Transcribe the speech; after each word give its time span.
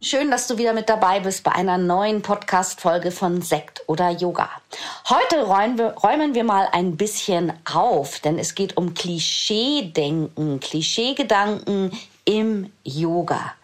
Schön, 0.00 0.30
dass 0.30 0.46
du 0.46 0.58
wieder 0.58 0.74
mit 0.74 0.88
dabei 0.88 1.18
bist 1.18 1.42
bei 1.42 1.50
einer 1.50 1.76
neuen 1.76 2.22
Podcast-Folge 2.22 3.10
von 3.10 3.42
Sekt 3.42 3.82
oder 3.88 4.10
Yoga. 4.10 4.48
Heute 5.08 5.42
räumen 5.42 6.36
wir, 6.36 6.44
mal 6.44 6.68
ein 6.70 6.96
bisschen 6.96 7.52
auf, 7.64 8.20
denn 8.20 8.38
es 8.38 8.54
geht 8.54 8.76
um 8.76 8.94
Klischee-Denken, 8.94 10.60
Klischee-Gedanken 10.60 11.90
im 12.24 12.72
Yoga. 12.84 13.54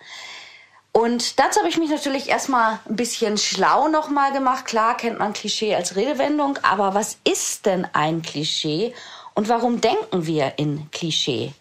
Und 0.90 1.38
dazu 1.38 1.60
habe 1.60 1.68
ich 1.68 1.78
mich 1.78 1.90
natürlich 1.90 2.28
erstmal 2.28 2.80
ein 2.88 2.96
bisschen 2.96 3.38
schlau 3.38 3.86
nochmal 3.86 4.32
gemacht. 4.32 4.64
Klar 4.64 4.96
kennt 4.96 5.20
man 5.20 5.34
Klischee 5.34 5.76
als 5.76 5.94
Redewendung, 5.94 6.58
aber 6.62 6.94
was 6.94 7.16
ist 7.22 7.64
denn 7.64 7.86
ein 7.92 8.22
Klischee 8.22 8.92
und 9.34 9.48
warum 9.48 9.80
denken 9.80 10.26
wir 10.26 10.54
in 10.56 10.90
Klischee? 10.90 11.52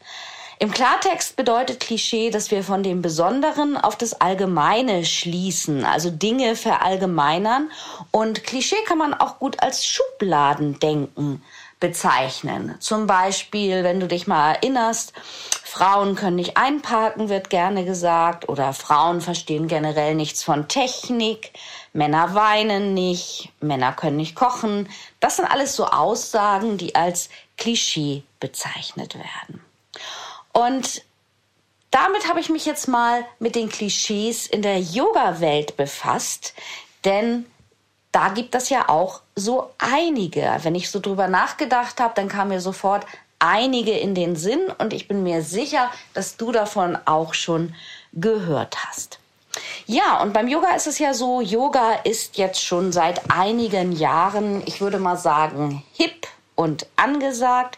Im 0.64 0.72
Klartext 0.72 1.36
bedeutet 1.36 1.81
Klischee, 1.81 2.30
dass 2.30 2.50
wir 2.50 2.64
von 2.64 2.83
dem 2.83 3.02
Besonderen 3.02 3.75
auf 3.75 3.97
das 3.97 4.22
Allgemeine 4.22 5.03
schließen, 5.03 5.83
also 5.83 6.09
Dinge 6.09 6.55
verallgemeinern. 6.55 7.70
Und 8.11 8.45
Klischee 8.45 8.81
kann 8.88 8.97
man 8.97 9.14
auch 9.14 9.39
gut 9.39 9.61
als 9.61 9.86
Schubladendenken 9.86 11.44
bezeichnen. 11.81 12.75
Zum 12.80 13.08
Beispiel, 13.08 13.83
wenn 13.83 14.00
du 14.00 14.08
dich 14.08 14.25
mal 14.25 14.53
erinnerst, 14.53 15.11
Frauen 15.66 16.16
können 16.16 16.38
nicht 16.38 16.55
einparken, 16.55 17.27
wird 17.27 17.50
gerne 17.50 17.83
gesagt, 17.83 18.48
oder 18.48 18.72
Frauen 18.72 19.20
verstehen 19.20 19.67
generell 19.67 20.16
nichts 20.16 20.44
von 20.44 20.70
Technik, 20.70 21.52
Männer 21.92 22.36
weinen 22.36 22.94
nicht, 22.94 23.52
Männer 23.59 23.92
können 23.92 24.16
nicht 24.16 24.36
kochen. 24.36 24.88
Das 25.20 25.36
sind 25.36 25.45
alles 25.45 25.75
so 25.75 25.88
Aussagen, 25.88 26.77
die 26.77 26.95
als 26.95 27.27
Klischee 27.58 28.23
bezeichnet 28.39 29.16
werden. 29.16 29.59
Und 30.53 31.03
damit 31.91 32.27
habe 32.29 32.39
ich 32.39 32.49
mich 32.49 32.65
jetzt 32.65 32.87
mal 32.87 33.25
mit 33.39 33.55
den 33.55 33.69
Klischees 33.69 34.47
in 34.47 34.61
der 34.61 34.79
Yoga-Welt 34.79 35.77
befasst, 35.77 36.53
denn 37.03 37.45
da 38.11 38.29
gibt 38.29 38.55
es 38.55 38.69
ja 38.69 38.89
auch 38.89 39.21
so 39.35 39.71
einige. 39.79 40.57
Wenn 40.61 40.75
ich 40.75 40.89
so 40.89 40.99
drüber 40.99 41.27
nachgedacht 41.27 41.99
habe, 41.99 42.13
dann 42.15 42.29
kam 42.29 42.49
mir 42.49 42.61
sofort 42.61 43.05
einige 43.39 43.91
in 43.91 44.15
den 44.15 44.35
Sinn 44.35 44.71
und 44.77 44.93
ich 44.93 45.07
bin 45.07 45.23
mir 45.23 45.41
sicher, 45.41 45.91
dass 46.13 46.37
du 46.37 46.51
davon 46.51 46.97
auch 47.05 47.33
schon 47.33 47.75
gehört 48.13 48.77
hast. 48.85 49.19
Ja, 49.85 50.21
und 50.21 50.33
beim 50.33 50.47
Yoga 50.47 50.75
ist 50.75 50.87
es 50.87 50.97
ja 50.99 51.13
so, 51.13 51.41
Yoga 51.41 51.93
ist 52.03 52.37
jetzt 52.37 52.63
schon 52.63 52.91
seit 52.91 53.29
einigen 53.29 53.91
Jahren, 53.91 54.63
ich 54.65 54.81
würde 54.81 54.97
mal 54.97 55.17
sagen, 55.17 55.83
hip 55.93 56.27
und 56.55 56.87
angesagt. 56.95 57.77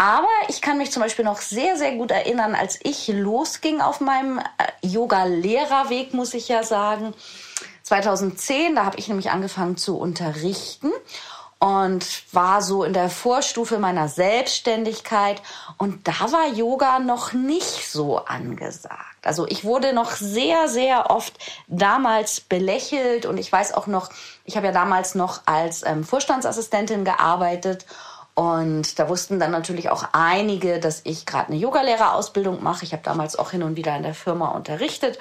Aber 0.00 0.28
ich 0.48 0.62
kann 0.62 0.78
mich 0.78 0.90
zum 0.92 1.02
Beispiel 1.02 1.26
noch 1.26 1.42
sehr, 1.42 1.76
sehr 1.76 1.94
gut 1.94 2.10
erinnern, 2.10 2.54
als 2.54 2.78
ich 2.82 3.08
losging 3.08 3.82
auf 3.82 4.00
meinem 4.00 4.38
äh, 4.38 4.42
Yoga-Lehrerweg, 4.80 6.14
muss 6.14 6.32
ich 6.32 6.48
ja 6.48 6.62
sagen. 6.62 7.12
2010, 7.82 8.76
da 8.76 8.86
habe 8.86 8.96
ich 8.98 9.08
nämlich 9.08 9.30
angefangen 9.30 9.76
zu 9.76 9.98
unterrichten 9.98 10.90
und 11.58 12.06
war 12.32 12.62
so 12.62 12.82
in 12.82 12.94
der 12.94 13.10
Vorstufe 13.10 13.78
meiner 13.78 14.08
Selbstständigkeit 14.08 15.42
und 15.76 16.08
da 16.08 16.32
war 16.32 16.48
Yoga 16.48 16.98
noch 16.98 17.34
nicht 17.34 17.90
so 17.90 18.24
angesagt. 18.24 19.26
Also 19.26 19.46
ich 19.46 19.64
wurde 19.64 19.92
noch 19.92 20.12
sehr, 20.12 20.68
sehr 20.68 21.10
oft 21.10 21.34
damals 21.68 22.40
belächelt 22.40 23.26
und 23.26 23.36
ich 23.36 23.52
weiß 23.52 23.74
auch 23.74 23.86
noch, 23.86 24.08
ich 24.46 24.56
habe 24.56 24.68
ja 24.68 24.72
damals 24.72 25.14
noch 25.14 25.42
als 25.44 25.84
ähm, 25.84 26.04
Vorstandsassistentin 26.04 27.04
gearbeitet 27.04 27.84
und 28.34 28.98
da 28.98 29.08
wussten 29.08 29.38
dann 29.38 29.50
natürlich 29.50 29.90
auch 29.90 30.04
einige, 30.12 30.78
dass 30.78 31.02
ich 31.04 31.26
gerade 31.26 31.48
eine 31.48 31.56
Yogalehrerausbildung 31.56 32.62
mache. 32.62 32.84
Ich 32.84 32.92
habe 32.92 33.02
damals 33.02 33.36
auch 33.36 33.50
hin 33.50 33.62
und 33.62 33.76
wieder 33.76 33.96
in 33.96 34.02
der 34.02 34.14
Firma 34.14 34.48
unterrichtet. 34.48 35.18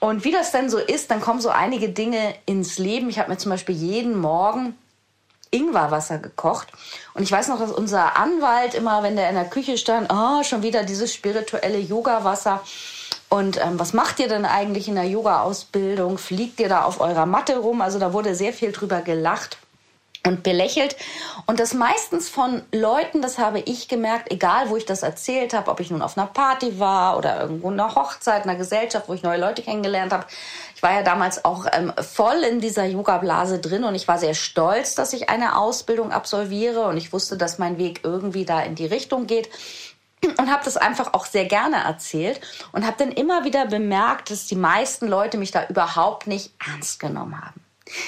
Und 0.00 0.24
wie 0.24 0.32
das 0.32 0.52
denn 0.52 0.70
so 0.70 0.78
ist, 0.78 1.10
dann 1.10 1.20
kommen 1.20 1.40
so 1.40 1.50
einige 1.50 1.88
Dinge 1.88 2.34
ins 2.46 2.78
Leben. 2.78 3.08
Ich 3.08 3.18
habe 3.18 3.30
mir 3.30 3.38
zum 3.38 3.50
Beispiel 3.50 3.74
jeden 3.74 4.18
Morgen 4.18 4.76
Ingwerwasser 5.50 6.18
gekocht. 6.18 6.68
Und 7.14 7.22
ich 7.22 7.32
weiß 7.32 7.48
noch, 7.48 7.58
dass 7.58 7.72
unser 7.72 8.16
Anwalt 8.16 8.74
immer, 8.74 9.02
wenn 9.02 9.16
der 9.16 9.30
in 9.30 9.34
der 9.34 9.48
Küche 9.48 9.78
stand, 9.78 10.12
oh, 10.12 10.42
schon 10.42 10.62
wieder 10.62 10.84
dieses 10.84 11.14
spirituelle 11.14 11.78
Yoga-Wasser. 11.78 12.60
Und 13.30 13.58
ähm, 13.58 13.78
was 13.78 13.92
macht 13.92 14.20
ihr 14.20 14.28
denn 14.28 14.44
eigentlich 14.44 14.88
in 14.88 14.94
der 14.94 15.04
Yoga-Ausbildung? 15.04 16.18
Fliegt 16.18 16.60
ihr 16.60 16.68
da 16.68 16.84
auf 16.84 17.00
eurer 17.00 17.26
Matte 17.26 17.58
rum? 17.58 17.80
Also 17.80 17.98
da 17.98 18.12
wurde 18.12 18.34
sehr 18.34 18.52
viel 18.52 18.72
drüber 18.72 19.00
gelacht 19.00 19.58
und 20.28 20.42
belächelt. 20.42 20.96
Und 21.46 21.58
das 21.58 21.74
meistens 21.74 22.28
von 22.28 22.62
Leuten, 22.72 23.22
das 23.22 23.38
habe 23.38 23.60
ich 23.60 23.88
gemerkt, 23.88 24.30
egal 24.30 24.70
wo 24.70 24.76
ich 24.76 24.86
das 24.86 25.02
erzählt 25.02 25.54
habe, 25.54 25.70
ob 25.70 25.80
ich 25.80 25.90
nun 25.90 26.02
auf 26.02 26.16
einer 26.16 26.26
Party 26.26 26.78
war 26.78 27.16
oder 27.16 27.40
irgendwo 27.40 27.70
in 27.70 27.80
einer 27.80 27.94
Hochzeit, 27.94 28.44
in 28.44 28.50
einer 28.50 28.58
Gesellschaft, 28.58 29.08
wo 29.08 29.14
ich 29.14 29.22
neue 29.22 29.40
Leute 29.40 29.62
kennengelernt 29.62 30.12
habe. 30.12 30.26
Ich 30.76 30.82
war 30.82 30.92
ja 30.92 31.02
damals 31.02 31.44
auch 31.44 31.66
ähm, 31.72 31.92
voll 32.00 32.44
in 32.48 32.60
dieser 32.60 32.84
Yoga-Blase 32.84 33.58
drin 33.58 33.84
und 33.84 33.94
ich 33.94 34.06
war 34.06 34.18
sehr 34.18 34.34
stolz, 34.34 34.94
dass 34.94 35.12
ich 35.12 35.28
eine 35.28 35.58
Ausbildung 35.58 36.12
absolviere 36.12 36.82
und 36.82 36.96
ich 36.96 37.12
wusste, 37.12 37.36
dass 37.36 37.58
mein 37.58 37.78
Weg 37.78 38.00
irgendwie 38.04 38.44
da 38.44 38.60
in 38.60 38.74
die 38.76 38.86
Richtung 38.86 39.26
geht 39.26 39.48
und 40.24 40.50
habe 40.50 40.64
das 40.64 40.76
einfach 40.76 41.14
auch 41.14 41.26
sehr 41.26 41.44
gerne 41.44 41.76
erzählt 41.84 42.40
und 42.72 42.86
habe 42.86 42.96
dann 42.98 43.12
immer 43.12 43.44
wieder 43.44 43.66
bemerkt, 43.66 44.30
dass 44.30 44.46
die 44.46 44.56
meisten 44.56 45.06
Leute 45.06 45.38
mich 45.38 45.50
da 45.50 45.66
überhaupt 45.66 46.26
nicht 46.26 46.52
ernst 46.64 47.00
genommen 47.00 47.40
haben. 47.40 47.60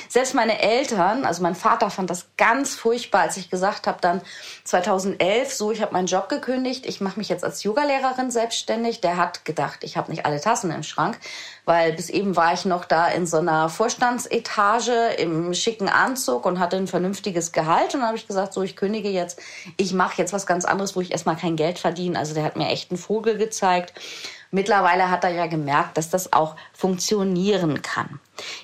Selbst 0.08 0.34
meine 0.34 0.60
Eltern, 0.60 1.24
also 1.24 1.42
mein 1.42 1.54
Vater 1.54 1.90
fand 1.90 2.10
das 2.10 2.28
ganz 2.36 2.74
furchtbar, 2.74 3.22
als 3.22 3.36
ich 3.36 3.50
gesagt 3.50 3.86
habe, 3.86 3.98
dann 4.00 4.20
2011, 4.64 5.52
so, 5.52 5.72
ich 5.72 5.82
habe 5.82 5.92
meinen 5.92 6.06
Job 6.06 6.28
gekündigt, 6.28 6.86
ich 6.86 7.00
mache 7.00 7.18
mich 7.18 7.28
jetzt 7.28 7.44
als 7.44 7.62
Yogalehrerin 7.62 8.30
selbstständig. 8.30 9.00
Der 9.00 9.16
hat 9.16 9.44
gedacht, 9.44 9.80
ich 9.82 9.96
habe 9.96 10.10
nicht 10.10 10.26
alle 10.26 10.40
Tassen 10.40 10.70
im 10.70 10.82
Schrank, 10.82 11.18
weil 11.64 11.92
bis 11.92 12.10
eben 12.10 12.36
war 12.36 12.52
ich 12.52 12.64
noch 12.64 12.84
da 12.84 13.08
in 13.08 13.26
so 13.26 13.38
einer 13.38 13.68
Vorstandsetage 13.68 15.14
im 15.18 15.54
schicken 15.54 15.88
Anzug 15.88 16.46
und 16.46 16.58
hatte 16.58 16.76
ein 16.76 16.86
vernünftiges 16.86 17.52
Gehalt. 17.52 17.94
Und 17.94 18.00
dann 18.00 18.08
habe 18.08 18.18
ich 18.18 18.26
gesagt, 18.26 18.52
so, 18.52 18.62
ich 18.62 18.76
kündige 18.76 19.10
jetzt, 19.10 19.40
ich 19.76 19.92
mache 19.92 20.18
jetzt 20.18 20.32
was 20.32 20.46
ganz 20.46 20.64
anderes, 20.64 20.96
wo 20.96 21.00
ich 21.00 21.12
erstmal 21.12 21.36
kein 21.36 21.56
Geld 21.56 21.78
verdiene. 21.78 22.18
Also 22.18 22.34
der 22.34 22.44
hat 22.44 22.56
mir 22.56 22.68
echt 22.68 22.90
einen 22.90 22.98
Vogel 22.98 23.38
gezeigt. 23.38 23.94
Mittlerweile 24.50 25.10
hat 25.10 25.22
er 25.22 25.30
ja 25.30 25.46
gemerkt, 25.46 25.96
dass 25.96 26.10
das 26.10 26.32
auch 26.32 26.56
funktionieren 26.72 27.82
kann. 27.82 28.18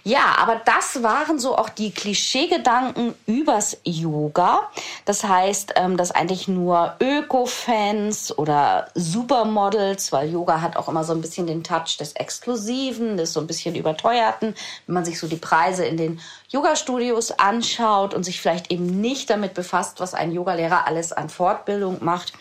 Ja, 0.05 0.37
aber 0.39 0.61
das 0.65 1.03
waren 1.03 1.39
so 1.39 1.57
auch 1.57 1.69
die 1.69 1.91
Klischeegedanken 1.91 3.15
übers 3.27 3.79
Yoga. 3.85 4.71
Das 5.05 5.25
heißt, 5.25 5.75
ähm, 5.77 5.97
dass 5.97 6.11
eigentlich 6.11 6.49
nur 6.49 6.97
Öko-Fans 7.01 8.37
oder 8.39 8.89
Supermodels, 8.95 10.13
weil 10.13 10.31
Yoga 10.31 10.61
hat 10.61 10.77
auch 10.77 10.89
immer 10.89 11.05
so 11.05 11.13
ein 11.13 11.21
bisschen 11.21 11.47
den 11.47 11.65
Touch 11.65 11.97
des 11.99 12.13
Exklusiven, 12.13 13.17
des 13.17 13.33
so 13.33 13.41
ein 13.41 13.47
bisschen 13.47 13.75
überteuerten. 13.75 14.55
Wenn 14.87 14.95
man 14.95 15.05
sich 15.05 15.19
so 15.19 15.27
die 15.27 15.37
Preise 15.37 15.85
in 15.85 15.97
den 15.97 16.21
Yoga-Studios 16.49 17.33
anschaut 17.33 18.15
und 18.15 18.25
sich 18.25 18.41
vielleicht 18.41 18.71
eben 18.71 19.01
nicht 19.01 19.31
damit 19.31 19.55
befasst, 19.55 20.01
was 20.01 20.15
ein 20.15 20.33
Yogalehrer 20.33 20.87
alles 20.87 21.13
an 21.13 21.29
Fortbildung 21.29 21.99
macht. 22.05 22.33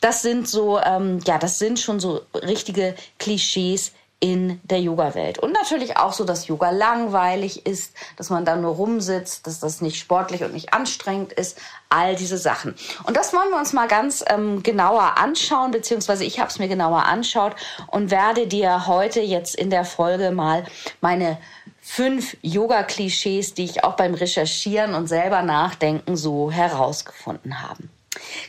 Das 0.00 0.22
sind 0.22 0.48
so, 0.48 0.78
ähm, 0.80 1.20
ja, 1.26 1.38
das 1.38 1.58
sind 1.58 1.78
schon 1.78 2.00
so 2.00 2.22
richtige 2.34 2.94
Klischees, 3.18 3.92
in 4.18 4.60
der 4.64 4.80
Yoga-Welt. 4.80 5.38
Und 5.38 5.52
natürlich 5.52 5.98
auch 5.98 6.14
so, 6.14 6.24
dass 6.24 6.46
Yoga 6.46 6.70
langweilig 6.70 7.66
ist, 7.66 7.94
dass 8.16 8.30
man 8.30 8.46
da 8.46 8.56
nur 8.56 8.74
rumsitzt, 8.74 9.46
dass 9.46 9.60
das 9.60 9.82
nicht 9.82 9.98
sportlich 9.98 10.42
und 10.42 10.54
nicht 10.54 10.72
anstrengend 10.72 11.32
ist. 11.34 11.58
All 11.90 12.16
diese 12.16 12.38
Sachen. 12.38 12.74
Und 13.04 13.16
das 13.16 13.32
wollen 13.32 13.50
wir 13.50 13.58
uns 13.58 13.72
mal 13.72 13.86
ganz 13.86 14.24
ähm, 14.28 14.62
genauer 14.62 15.18
anschauen, 15.18 15.70
beziehungsweise 15.70 16.24
ich 16.24 16.40
habe 16.40 16.50
es 16.50 16.58
mir 16.58 16.66
genauer 16.66 17.04
anschaut 17.04 17.54
und 17.88 18.10
werde 18.10 18.46
dir 18.46 18.86
heute 18.86 19.20
jetzt 19.20 19.54
in 19.54 19.70
der 19.70 19.84
Folge 19.84 20.30
mal 20.30 20.64
meine 21.00 21.38
fünf 21.80 22.36
Yoga-Klischees, 22.42 23.54
die 23.54 23.64
ich 23.64 23.84
auch 23.84 23.94
beim 23.94 24.14
Recherchieren 24.14 24.94
und 24.94 25.06
selber 25.06 25.42
nachdenken 25.42 26.16
so 26.16 26.50
herausgefunden 26.50 27.62
habe. 27.62 27.84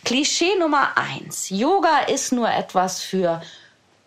Klischee 0.06 0.58
Nummer 0.58 0.98
eins. 0.98 1.50
Yoga 1.50 2.00
ist 2.08 2.32
nur 2.32 2.50
etwas 2.50 3.02
für 3.02 3.42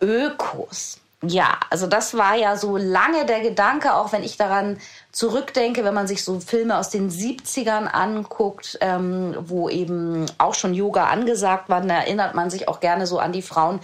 Ökos 0.01 1.00
ja, 1.23 1.59
also 1.69 1.85
das 1.85 2.17
war 2.17 2.35
ja 2.35 2.57
so 2.57 2.77
lange 2.77 3.27
der 3.27 3.41
Gedanke, 3.41 3.93
auch 3.93 4.11
wenn 4.11 4.23
ich 4.23 4.37
daran 4.37 4.77
zurückdenke, 5.11 5.83
wenn 5.83 5.93
man 5.93 6.07
sich 6.07 6.23
so 6.23 6.39
Filme 6.39 6.77
aus 6.77 6.89
den 6.89 7.11
70ern 7.11 7.85
anguckt, 7.85 8.79
ähm, 8.81 9.35
wo 9.39 9.69
eben 9.69 10.25
auch 10.39 10.55
schon 10.55 10.73
Yoga 10.73 11.05
angesagt 11.05 11.69
war, 11.69 11.81
da 11.81 11.93
erinnert 11.93 12.33
man 12.33 12.49
sich 12.49 12.67
auch 12.67 12.79
gerne 12.79 13.05
so 13.05 13.19
an 13.19 13.33
die 13.33 13.43
Frauen, 13.43 13.81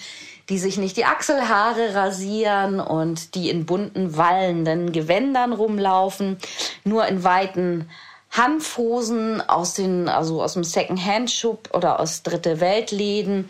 die 0.49 0.57
sich 0.57 0.77
nicht 0.77 0.97
die 0.97 1.05
Achselhaare 1.05 1.93
rasieren 1.93 2.79
und 2.79 3.35
die 3.35 3.51
in 3.51 3.67
bunten, 3.67 4.17
wallenden 4.17 4.91
Gewändern 4.91 5.53
rumlaufen, 5.53 6.37
nur 6.85 7.05
in 7.05 7.23
weiten 7.23 7.87
Hanfhosen 8.31 9.41
aus 9.47 9.73
den, 9.73 10.09
also 10.09 10.41
aus 10.41 10.53
dem 10.53 10.63
Second-Hand-Shop 10.63 11.69
oder 11.73 11.99
aus 11.99 12.23
Dritte 12.23 12.59
Weltläden. 12.59 13.49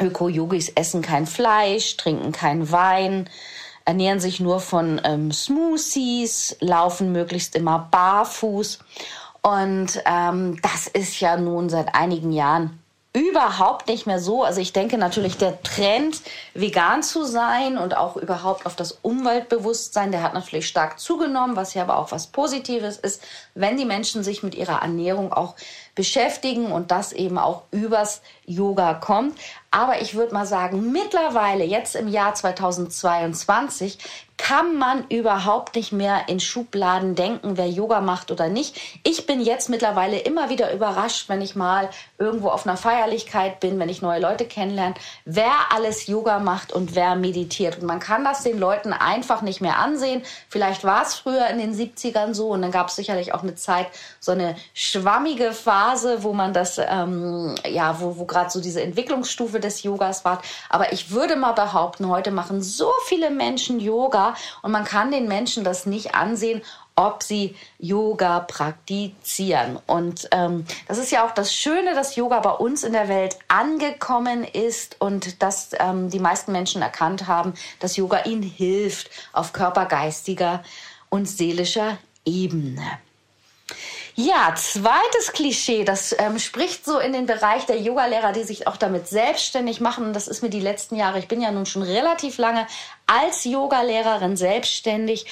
Öko-Yogis 0.00 0.70
essen 0.70 1.02
kein 1.02 1.26
Fleisch, 1.26 1.96
trinken 1.96 2.32
kein 2.32 2.72
Wein, 2.72 3.28
ernähren 3.84 4.20
sich 4.20 4.40
nur 4.40 4.60
von 4.60 5.00
ähm, 5.04 5.32
Smoothies, 5.32 6.56
laufen 6.60 7.12
möglichst 7.12 7.54
immer 7.56 7.88
barfuß. 7.90 8.78
Und 9.42 10.02
ähm, 10.04 10.60
das 10.62 10.86
ist 10.86 11.20
ja 11.20 11.36
nun 11.36 11.68
seit 11.68 11.94
einigen 11.94 12.32
Jahren 12.32 12.80
überhaupt 13.12 13.88
nicht 13.88 14.06
mehr 14.06 14.20
so. 14.20 14.44
Also 14.44 14.60
ich 14.60 14.72
denke 14.72 14.96
natürlich, 14.96 15.36
der 15.36 15.60
Trend, 15.62 16.22
vegan 16.54 17.02
zu 17.02 17.24
sein 17.24 17.76
und 17.76 17.96
auch 17.96 18.16
überhaupt 18.16 18.66
auf 18.66 18.76
das 18.76 18.92
Umweltbewusstsein, 19.02 20.12
der 20.12 20.22
hat 20.22 20.34
natürlich 20.34 20.68
stark 20.68 21.00
zugenommen, 21.00 21.56
was 21.56 21.74
ja 21.74 21.82
aber 21.82 21.98
auch 21.98 22.12
was 22.12 22.28
Positives 22.28 22.98
ist, 22.98 23.22
wenn 23.54 23.76
die 23.76 23.84
Menschen 23.84 24.22
sich 24.22 24.44
mit 24.44 24.54
ihrer 24.54 24.82
Ernährung 24.82 25.32
auch 25.32 25.56
beschäftigen 26.00 26.72
und 26.72 26.90
das 26.90 27.12
eben 27.12 27.36
auch 27.36 27.64
übers 27.72 28.22
Yoga 28.46 28.94
kommt. 28.94 29.38
Aber 29.70 30.00
ich 30.00 30.14
würde 30.14 30.32
mal 30.32 30.46
sagen, 30.46 30.92
mittlerweile, 30.92 31.62
jetzt 31.62 31.94
im 31.94 32.08
Jahr 32.08 32.34
2022, 32.34 33.98
kann 34.38 34.78
man 34.78 35.04
überhaupt 35.10 35.76
nicht 35.76 35.92
mehr 35.92 36.22
in 36.28 36.40
Schubladen 36.40 37.14
denken, 37.14 37.58
wer 37.58 37.68
Yoga 37.68 38.00
macht 38.00 38.30
oder 38.30 38.48
nicht. 38.48 38.80
Ich 39.04 39.26
bin 39.26 39.42
jetzt 39.42 39.68
mittlerweile 39.68 40.18
immer 40.18 40.48
wieder 40.48 40.72
überrascht, 40.72 41.28
wenn 41.28 41.42
ich 41.42 41.56
mal 41.56 41.90
irgendwo 42.16 42.48
auf 42.48 42.66
einer 42.66 42.78
Feierlichkeit 42.78 43.60
bin, 43.60 43.78
wenn 43.78 43.90
ich 43.90 44.00
neue 44.00 44.18
Leute 44.18 44.46
kennenlerne, 44.46 44.94
wer 45.26 45.52
alles 45.74 46.06
Yoga 46.06 46.38
macht 46.38 46.72
und 46.72 46.94
wer 46.94 47.16
meditiert. 47.16 47.78
Und 47.78 47.86
man 47.86 48.00
kann 48.00 48.24
das 48.24 48.42
den 48.42 48.58
Leuten 48.58 48.94
einfach 48.94 49.42
nicht 49.42 49.60
mehr 49.60 49.78
ansehen. 49.78 50.22
Vielleicht 50.48 50.84
war 50.84 51.02
es 51.02 51.14
früher 51.14 51.46
in 51.48 51.58
den 51.58 51.74
70ern 51.74 52.32
so 52.32 52.48
und 52.48 52.62
dann 52.62 52.72
gab 52.72 52.88
es 52.88 52.96
sicherlich 52.96 53.34
auch 53.34 53.42
eine 53.42 53.56
Zeit, 53.56 53.88
so 54.20 54.32
eine 54.32 54.56
schwammige 54.72 55.52
Phase, 55.52 55.89
wo 56.22 56.32
man 56.32 56.52
das, 56.52 56.78
ähm, 56.78 57.54
ja, 57.68 58.00
wo, 58.00 58.16
wo 58.18 58.24
gerade 58.24 58.50
so 58.50 58.60
diese 58.60 58.82
Entwicklungsstufe 58.82 59.60
des 59.60 59.82
Yogas 59.82 60.24
war. 60.24 60.40
Aber 60.68 60.92
ich 60.92 61.10
würde 61.10 61.36
mal 61.36 61.52
behaupten, 61.52 62.08
heute 62.08 62.30
machen 62.30 62.62
so 62.62 62.90
viele 63.06 63.30
Menschen 63.30 63.80
Yoga 63.80 64.34
und 64.62 64.72
man 64.72 64.84
kann 64.84 65.10
den 65.10 65.28
Menschen 65.28 65.64
das 65.64 65.86
nicht 65.86 66.14
ansehen, 66.14 66.62
ob 66.96 67.22
sie 67.22 67.56
Yoga 67.78 68.40
praktizieren. 68.40 69.78
Und 69.86 70.28
ähm, 70.32 70.66
das 70.86 70.98
ist 70.98 71.10
ja 71.10 71.26
auch 71.26 71.30
das 71.30 71.54
Schöne, 71.54 71.94
dass 71.94 72.16
Yoga 72.16 72.40
bei 72.40 72.50
uns 72.50 72.84
in 72.84 72.92
der 72.92 73.08
Welt 73.08 73.38
angekommen 73.48 74.44
ist 74.44 74.96
und 75.00 75.42
dass 75.42 75.70
ähm, 75.78 76.10
die 76.10 76.18
meisten 76.18 76.52
Menschen 76.52 76.82
erkannt 76.82 77.26
haben, 77.26 77.54
dass 77.78 77.96
Yoga 77.96 78.24
ihnen 78.24 78.42
hilft 78.42 79.10
auf 79.32 79.52
körpergeistiger 79.52 80.62
und 81.08 81.26
seelischer 81.26 81.98
Ebene. 82.24 82.82
Ja, 84.22 84.54
zweites 84.54 85.32
Klischee, 85.32 85.82
das 85.82 86.14
ähm, 86.18 86.38
spricht 86.38 86.84
so 86.84 86.98
in 86.98 87.14
den 87.14 87.24
Bereich 87.24 87.64
der 87.64 87.80
Yogalehrer, 87.80 88.32
die 88.32 88.42
sich 88.42 88.66
auch 88.66 88.76
damit 88.76 89.08
selbstständig 89.08 89.80
machen. 89.80 90.12
das 90.12 90.28
ist 90.28 90.42
mir 90.42 90.50
die 90.50 90.60
letzten 90.60 90.96
Jahre, 90.96 91.18
ich 91.18 91.26
bin 91.26 91.40
ja 91.40 91.50
nun 91.50 91.64
schon 91.64 91.80
relativ 91.80 92.36
lange 92.36 92.66
als 93.10 93.44
Yogalehrerin 93.44 94.36
selbstständig. 94.36 95.26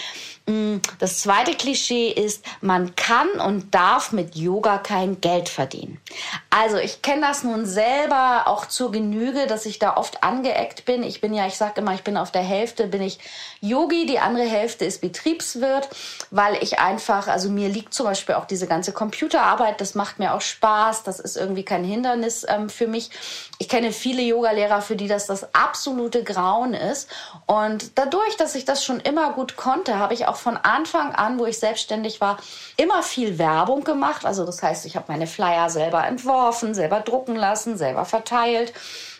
Mm, 0.46 0.78
das 0.98 1.20
zweite 1.20 1.52
Klischee 1.52 2.08
ist, 2.08 2.44
man 2.62 2.96
kann 2.96 3.28
und 3.44 3.74
darf 3.74 4.12
mit 4.12 4.34
Yoga 4.34 4.78
kein 4.78 5.20
Geld 5.20 5.50
verdienen. 5.50 6.00
Also 6.48 6.78
ich 6.78 7.02
kenne 7.02 7.20
das 7.20 7.44
nun 7.44 7.66
selber 7.66 8.44
auch 8.46 8.64
zur 8.66 8.90
Genüge, 8.90 9.46
dass 9.46 9.66
ich 9.66 9.78
da 9.78 9.96
oft 9.96 10.24
angeeckt 10.24 10.86
bin. 10.86 11.02
Ich 11.02 11.20
bin 11.20 11.34
ja, 11.34 11.46
ich 11.46 11.56
sage 11.56 11.82
immer, 11.82 11.92
ich 11.94 12.02
bin 12.02 12.16
auf 12.16 12.32
der 12.32 12.42
Hälfte, 12.42 12.86
bin 12.86 13.02
ich 13.02 13.18
Yogi, 13.60 14.06
die 14.06 14.18
andere 14.18 14.46
Hälfte 14.46 14.86
ist 14.86 15.02
Betriebswirt, 15.02 15.88
weil 16.30 16.56
ich 16.62 16.78
einfach, 16.78 17.28
also 17.28 17.50
mir 17.50 17.68
liegt 17.68 17.92
zum 17.92 18.06
Beispiel 18.06 18.36
auch 18.36 18.46
diese 18.46 18.66
ganze 18.66 18.92
Computerarbeit, 18.92 19.80
das 19.82 19.94
macht 19.94 20.18
mir 20.18 20.32
auch 20.32 20.40
Spaß, 20.40 21.02
das 21.02 21.20
ist 21.20 21.36
irgendwie 21.36 21.64
kein 21.64 21.84
Hindernis 21.84 22.46
ähm, 22.48 22.70
für 22.70 22.86
mich. 22.86 23.10
Ich 23.58 23.68
kenne 23.68 23.92
viele 23.92 24.22
Yogalehrer, 24.22 24.80
für 24.80 24.96
die 24.96 25.08
das 25.08 25.26
das 25.26 25.54
absolute 25.54 26.24
Grauen 26.24 26.72
ist. 26.72 27.10
Und 27.46 27.67
dadurch, 27.94 28.36
dass 28.36 28.54
ich 28.54 28.64
das 28.64 28.84
schon 28.84 29.00
immer 29.00 29.32
gut 29.32 29.56
konnte, 29.56 29.98
habe 29.98 30.14
ich 30.14 30.26
auch 30.26 30.36
von 30.36 30.56
Anfang 30.56 31.14
an, 31.14 31.38
wo 31.38 31.46
ich 31.46 31.58
selbstständig 31.58 32.20
war, 32.20 32.38
immer 32.76 33.02
viel 33.02 33.38
Werbung 33.38 33.84
gemacht. 33.84 34.24
Also 34.24 34.44
das 34.44 34.62
heißt, 34.62 34.86
ich 34.86 34.96
habe 34.96 35.06
meine 35.08 35.26
Flyer 35.26 35.70
selber 35.70 36.06
entworfen, 36.06 36.74
selber 36.74 37.00
drucken 37.00 37.36
lassen, 37.36 37.76
selber 37.76 38.04
verteilt. 38.04 38.72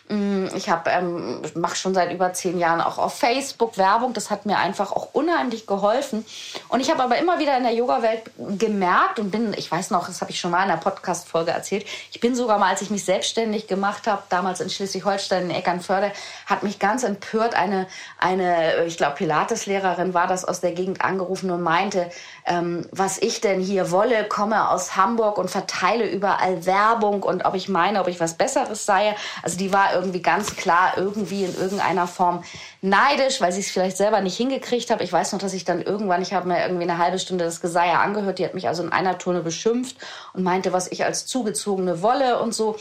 Mm, 0.09 0.47
ich 0.55 0.69
habe 0.69 0.89
ähm, 0.89 1.41
mache 1.55 1.75
schon 1.75 1.93
seit 1.93 2.11
über 2.11 2.33
zehn 2.33 2.57
Jahren 2.57 2.81
auch 2.81 2.97
auf 2.97 3.17
Facebook 3.17 3.77
Werbung. 3.77 4.13
Das 4.13 4.29
hat 4.29 4.45
mir 4.45 4.57
einfach 4.57 4.91
auch 4.91 5.09
unheimlich 5.13 5.67
geholfen. 5.67 6.25
Und 6.67 6.79
ich 6.79 6.89
habe 6.89 7.03
aber 7.03 7.17
immer 7.17 7.39
wieder 7.39 7.55
in 7.57 7.63
der 7.63 7.73
Yoga-Welt 7.73 8.23
gemerkt 8.57 9.19
und 9.19 9.31
bin, 9.31 9.53
ich 9.55 9.71
weiß 9.71 9.91
noch, 9.91 10.07
das 10.07 10.21
habe 10.21 10.31
ich 10.31 10.39
schon 10.39 10.51
mal 10.51 10.63
in 10.63 10.71
einer 10.71 10.81
Podcast-Folge 10.81 11.51
erzählt. 11.51 11.85
Ich 12.11 12.19
bin 12.19 12.35
sogar 12.35 12.57
mal, 12.57 12.69
als 12.69 12.81
ich 12.81 12.89
mich 12.89 13.05
selbstständig 13.05 13.67
gemacht 13.67 14.07
habe, 14.07 14.23
damals 14.29 14.59
in 14.59 14.69
Schleswig-Holstein 14.69 15.45
in 15.45 15.51
Eckernförde, 15.51 16.11
hat 16.47 16.63
mich 16.63 16.79
ganz 16.79 17.03
empört 17.03 17.53
eine 17.53 17.87
eine, 18.17 18.85
ich 18.85 18.97
glaube 18.97 19.15
Pilates-Lehrerin 19.15 20.13
war 20.13 20.27
das 20.27 20.45
aus 20.45 20.59
der 20.61 20.73
Gegend 20.73 21.01
angerufen 21.01 21.51
und 21.51 21.61
meinte, 21.61 22.09
ähm, 22.49 22.87
was 22.91 23.19
ich 23.19 23.41
denn 23.41 23.61
hier 23.61 23.91
wolle, 23.91 24.27
komme 24.27 24.69
aus 24.69 24.95
Hamburg 24.95 25.37
und 25.37 25.49
verteile 25.49 26.09
überall 26.09 26.65
Werbung 26.65 27.21
und 27.21 27.45
ob 27.45 27.53
ich 27.53 27.69
meine, 27.69 28.01
ob 28.01 28.07
ich 28.07 28.19
was 28.19 28.33
Besseres 28.33 28.85
sei. 28.85 29.15
Also 29.43 29.57
die 29.57 29.71
war 29.71 29.93
irgendwie 29.93 30.21
ganz 30.21 30.55
klar 30.55 30.93
irgendwie 30.97 31.45
in 31.45 31.55
irgendeiner 31.55 32.07
Form 32.07 32.43
neidisch, 32.81 33.39
weil 33.39 33.51
sie 33.51 33.61
es 33.61 33.69
vielleicht 33.69 33.97
selber 33.97 34.21
nicht 34.21 34.35
hingekriegt 34.35 34.89
habe. 34.89 35.03
Ich 35.03 35.13
weiß 35.13 35.31
noch, 35.31 35.39
dass 35.39 35.53
ich 35.53 35.63
dann 35.63 35.81
irgendwann, 35.81 36.23
ich 36.23 36.33
habe 36.33 36.47
mir 36.47 36.61
irgendwie 36.61 36.83
eine 36.83 36.97
halbe 36.97 37.19
Stunde 37.19 37.45
das 37.45 37.61
Geseier 37.61 37.99
angehört, 37.99 38.39
die 38.39 38.45
hat 38.45 38.55
mich 38.55 38.67
also 38.67 38.81
in 38.81 38.91
einer 38.91 39.19
Turne 39.19 39.41
beschimpft 39.41 39.97
und 40.33 40.43
meinte, 40.43 40.73
was 40.73 40.91
ich 40.91 41.05
als 41.05 41.27
zugezogene 41.27 42.01
wolle 42.01 42.41
und 42.41 42.53
so 42.55 42.77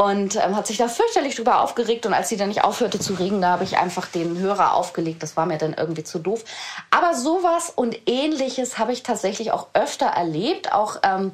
und 0.00 0.36
ähm, 0.36 0.54
hat 0.54 0.68
sich 0.68 0.76
da 0.76 0.86
fürchterlich 0.86 1.34
drüber 1.34 1.60
aufgeregt. 1.60 2.06
Und 2.06 2.14
als 2.14 2.28
sie 2.28 2.36
dann 2.36 2.48
nicht 2.48 2.62
aufhörte 2.62 3.00
zu 3.00 3.14
regen, 3.14 3.42
da 3.42 3.48
habe 3.50 3.64
ich 3.64 3.78
einfach 3.78 4.06
den 4.06 4.38
Hörer 4.38 4.74
aufgelegt. 4.74 5.24
Das 5.24 5.36
war 5.36 5.44
mir 5.44 5.58
dann 5.58 5.74
irgendwie 5.74 6.04
zu 6.04 6.20
doof. 6.20 6.44
Aber 6.90 7.14
sowas 7.14 7.72
und 7.74 8.08
ähnliches 8.08 8.78
habe 8.78 8.92
ich 8.92 9.02
tatsächlich 9.02 9.50
auch 9.50 9.66
öfter 9.74 10.06
erlebt. 10.06 10.72
Auch 10.72 10.98
ähm, 11.02 11.32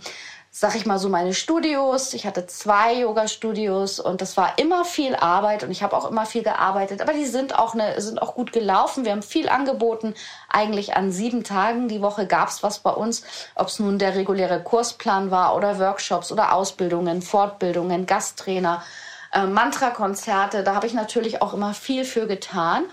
sag 0.56 0.76
ich 0.76 0.86
mal 0.86 1.00
so, 1.00 1.08
meine 1.08 1.34
Studios. 1.34 2.14
Ich 2.14 2.26
hatte 2.26 2.46
zwei 2.46 3.00
Yoga-Studios 3.00 3.98
und 3.98 4.20
das 4.20 4.36
war 4.36 4.56
immer 4.56 4.84
viel 4.84 5.16
Arbeit 5.16 5.64
und 5.64 5.72
ich 5.72 5.82
habe 5.82 5.96
auch 5.96 6.08
immer 6.08 6.26
viel 6.26 6.44
gearbeitet. 6.44 7.02
Aber 7.02 7.12
die 7.12 7.26
sind 7.26 7.58
auch, 7.58 7.74
ne, 7.74 8.00
sind 8.00 8.22
auch 8.22 8.36
gut 8.36 8.52
gelaufen. 8.52 9.04
Wir 9.04 9.10
haben 9.10 9.24
viel 9.24 9.48
angeboten. 9.48 10.14
Eigentlich 10.48 10.94
an 10.94 11.10
sieben 11.10 11.42
Tagen 11.42 11.88
die 11.88 12.00
Woche 12.00 12.28
gab's 12.28 12.62
was 12.62 12.78
bei 12.78 12.92
uns. 12.92 13.24
Ob 13.56 13.66
es 13.66 13.80
nun 13.80 13.98
der 13.98 14.14
reguläre 14.14 14.62
Kursplan 14.62 15.32
war 15.32 15.56
oder 15.56 15.80
Workshops 15.80 16.30
oder 16.30 16.52
Ausbildungen, 16.52 17.20
Fortbildungen, 17.20 18.06
Gasttrainer, 18.06 18.84
äh, 19.32 19.46
Mantra-Konzerte. 19.46 20.62
Da 20.62 20.76
habe 20.76 20.86
ich 20.86 20.94
natürlich 20.94 21.42
auch 21.42 21.52
immer 21.52 21.74
viel 21.74 22.04
für 22.04 22.28
getan. 22.28 22.84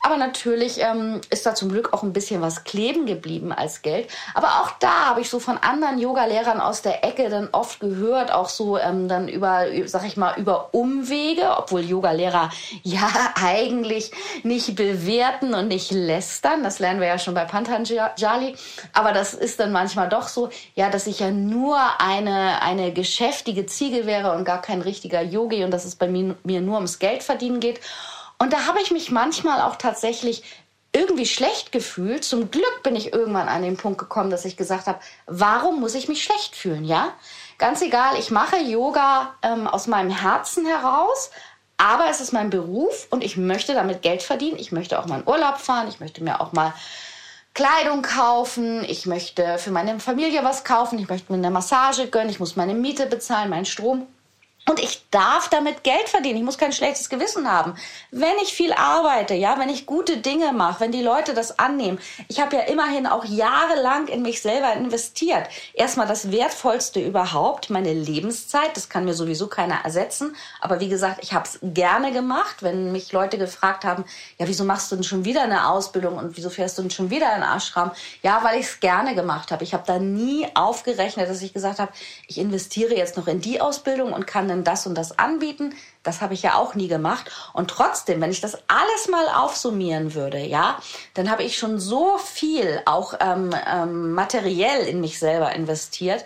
Aber 0.00 0.16
natürlich 0.16 0.80
ähm, 0.80 1.20
ist 1.30 1.44
da 1.44 1.54
zum 1.54 1.70
Glück 1.70 1.92
auch 1.92 2.02
ein 2.02 2.12
bisschen 2.12 2.40
was 2.40 2.64
kleben 2.64 3.06
geblieben 3.06 3.52
als 3.52 3.82
Geld. 3.82 4.08
Aber 4.34 4.48
auch 4.62 4.70
da 4.78 5.06
habe 5.06 5.20
ich 5.20 5.28
so 5.28 5.40
von 5.40 5.58
anderen 5.58 5.98
Yoga-Lehrern 5.98 6.60
aus 6.60 6.82
der 6.82 7.04
Ecke 7.04 7.28
dann 7.28 7.48
oft 7.52 7.80
gehört, 7.80 8.32
auch 8.32 8.48
so 8.48 8.78
ähm, 8.78 9.08
dann 9.08 9.28
über, 9.28 9.66
sag 9.86 10.06
ich 10.06 10.16
mal, 10.16 10.38
über 10.38 10.72
Umwege, 10.72 11.56
obwohl 11.56 11.80
Yoga-Lehrer 11.80 12.50
ja 12.82 13.08
eigentlich 13.34 14.12
nicht 14.42 14.76
bewerten 14.76 15.54
und 15.54 15.68
nicht 15.68 15.90
lästern. 15.90 16.62
Das 16.62 16.78
lernen 16.78 17.00
wir 17.00 17.08
ja 17.08 17.18
schon 17.18 17.34
bei 17.34 17.44
Pantanjali. 17.44 18.54
Aber 18.92 19.12
das 19.12 19.34
ist 19.34 19.58
dann 19.58 19.72
manchmal 19.72 20.08
doch 20.08 20.28
so, 20.28 20.50
ja, 20.74 20.90
dass 20.90 21.06
ich 21.06 21.20
ja 21.20 21.30
nur 21.30 21.78
eine, 21.98 22.62
eine 22.62 22.92
geschäftige 22.92 23.66
Ziege 23.66 24.06
wäre 24.06 24.32
und 24.32 24.44
gar 24.44 24.62
kein 24.62 24.80
richtiger 24.80 25.22
Yogi 25.22 25.64
und 25.64 25.70
dass 25.72 25.84
es 25.84 25.96
bei 25.96 26.08
mir, 26.08 26.36
mir 26.44 26.60
nur 26.60 26.76
ums 26.76 26.98
Geld 26.98 27.22
verdienen 27.22 27.60
geht. 27.60 27.80
Und 28.38 28.52
da 28.52 28.66
habe 28.66 28.80
ich 28.80 28.90
mich 28.90 29.10
manchmal 29.10 29.60
auch 29.60 29.76
tatsächlich 29.76 30.42
irgendwie 30.92 31.26
schlecht 31.26 31.72
gefühlt. 31.72 32.24
Zum 32.24 32.50
Glück 32.50 32.82
bin 32.82 32.96
ich 32.96 33.12
irgendwann 33.12 33.48
an 33.48 33.62
den 33.62 33.76
Punkt 33.76 33.98
gekommen, 33.98 34.30
dass 34.30 34.44
ich 34.44 34.56
gesagt 34.56 34.86
habe, 34.86 35.00
warum 35.26 35.80
muss 35.80 35.94
ich 35.94 36.08
mich 36.08 36.22
schlecht 36.22 36.56
fühlen, 36.56 36.84
ja? 36.84 37.12
Ganz 37.58 37.82
egal, 37.82 38.18
ich 38.18 38.30
mache 38.30 38.56
Yoga 38.56 39.34
ähm, 39.42 39.66
aus 39.66 39.86
meinem 39.86 40.10
Herzen 40.10 40.64
heraus, 40.66 41.30
aber 41.76 42.08
es 42.08 42.20
ist 42.20 42.32
mein 42.32 42.50
Beruf 42.50 43.06
und 43.10 43.22
ich 43.22 43.36
möchte 43.36 43.74
damit 43.74 44.02
Geld 44.02 44.22
verdienen. 44.22 44.58
Ich 44.58 44.72
möchte 44.72 44.98
auch 44.98 45.06
mal 45.06 45.20
in 45.20 45.28
Urlaub 45.28 45.58
fahren, 45.58 45.88
ich 45.88 46.00
möchte 46.00 46.22
mir 46.22 46.40
auch 46.40 46.52
mal 46.52 46.72
Kleidung 47.54 48.02
kaufen, 48.02 48.84
ich 48.84 49.06
möchte 49.06 49.58
für 49.58 49.72
meine 49.72 49.98
Familie 49.98 50.44
was 50.44 50.64
kaufen, 50.64 50.98
ich 50.98 51.08
möchte 51.08 51.32
mir 51.32 51.38
eine 51.38 51.50
Massage 51.50 52.06
gönnen, 52.08 52.30
ich 52.30 52.40
muss 52.40 52.56
meine 52.56 52.74
Miete 52.74 53.06
bezahlen, 53.06 53.50
meinen 53.50 53.64
Strom. 53.64 54.06
Und 54.68 54.80
ich 54.80 55.08
darf 55.10 55.48
damit 55.48 55.82
Geld 55.82 56.10
verdienen. 56.10 56.36
Ich 56.36 56.44
muss 56.44 56.58
kein 56.58 56.74
schlechtes 56.74 57.08
Gewissen 57.08 57.50
haben. 57.50 57.74
Wenn 58.10 58.36
ich 58.42 58.52
viel 58.52 58.74
arbeite, 58.74 59.32
ja, 59.32 59.58
wenn 59.58 59.70
ich 59.70 59.86
gute 59.86 60.18
Dinge 60.18 60.52
mache, 60.52 60.80
wenn 60.80 60.92
die 60.92 61.02
Leute 61.02 61.32
das 61.32 61.58
annehmen. 61.58 61.98
Ich 62.28 62.38
habe 62.38 62.56
ja 62.56 62.62
immerhin 62.62 63.06
auch 63.06 63.24
jahrelang 63.24 64.08
in 64.08 64.20
mich 64.20 64.42
selber 64.42 64.74
investiert. 64.74 65.48
Erstmal 65.72 66.06
das 66.06 66.30
Wertvollste 66.30 67.00
überhaupt, 67.00 67.70
meine 67.70 67.94
Lebenszeit. 67.94 68.76
Das 68.76 68.90
kann 68.90 69.06
mir 69.06 69.14
sowieso 69.14 69.46
keiner 69.46 69.84
ersetzen. 69.84 70.36
Aber 70.60 70.80
wie 70.80 70.90
gesagt, 70.90 71.20
ich 71.22 71.32
habe 71.32 71.46
es 71.46 71.58
gerne 71.62 72.12
gemacht. 72.12 72.62
Wenn 72.62 72.92
mich 72.92 73.10
Leute 73.12 73.38
gefragt 73.38 73.86
haben, 73.86 74.04
ja, 74.36 74.46
wieso 74.48 74.64
machst 74.64 74.92
du 74.92 74.96
denn 74.96 75.04
schon 75.04 75.24
wieder 75.24 75.44
eine 75.44 75.70
Ausbildung 75.70 76.18
und 76.18 76.36
wieso 76.36 76.50
fährst 76.50 76.76
du 76.76 76.82
denn 76.82 76.90
schon 76.90 77.08
wieder 77.08 77.34
in 77.34 77.42
Ashram? 77.42 77.92
Ja, 78.22 78.44
weil 78.44 78.60
ich 78.60 78.66
es 78.66 78.80
gerne 78.80 79.14
gemacht 79.14 79.50
habe. 79.50 79.64
Ich 79.64 79.72
habe 79.72 79.84
da 79.86 79.98
nie 79.98 80.46
aufgerechnet, 80.54 81.30
dass 81.30 81.40
ich 81.40 81.54
gesagt 81.54 81.78
habe, 81.78 81.92
ich 82.26 82.36
investiere 82.36 82.94
jetzt 82.94 83.16
noch 83.16 83.28
in 83.28 83.40
die 83.40 83.62
Ausbildung 83.62 84.12
und 84.12 84.26
kann 84.26 84.46
dann 84.46 84.57
können 84.58 84.64
das 84.64 84.86
und 84.86 84.94
das 84.96 85.18
anbieten. 85.18 85.74
Das 86.02 86.20
habe 86.20 86.34
ich 86.34 86.42
ja 86.42 86.54
auch 86.54 86.74
nie 86.74 86.88
gemacht. 86.88 87.30
Und 87.52 87.70
trotzdem, 87.70 88.20
wenn 88.20 88.30
ich 88.30 88.40
das 88.40 88.56
alles 88.66 89.08
mal 89.08 89.28
aufsummieren 89.28 90.14
würde, 90.14 90.38
ja, 90.38 90.78
dann 91.14 91.30
habe 91.30 91.44
ich 91.44 91.58
schon 91.58 91.78
so 91.78 92.18
viel 92.18 92.80
auch 92.86 93.14
ähm, 93.20 93.54
ähm, 93.70 94.12
materiell 94.12 94.86
in 94.86 95.00
mich 95.00 95.18
selber 95.18 95.52
investiert, 95.52 96.24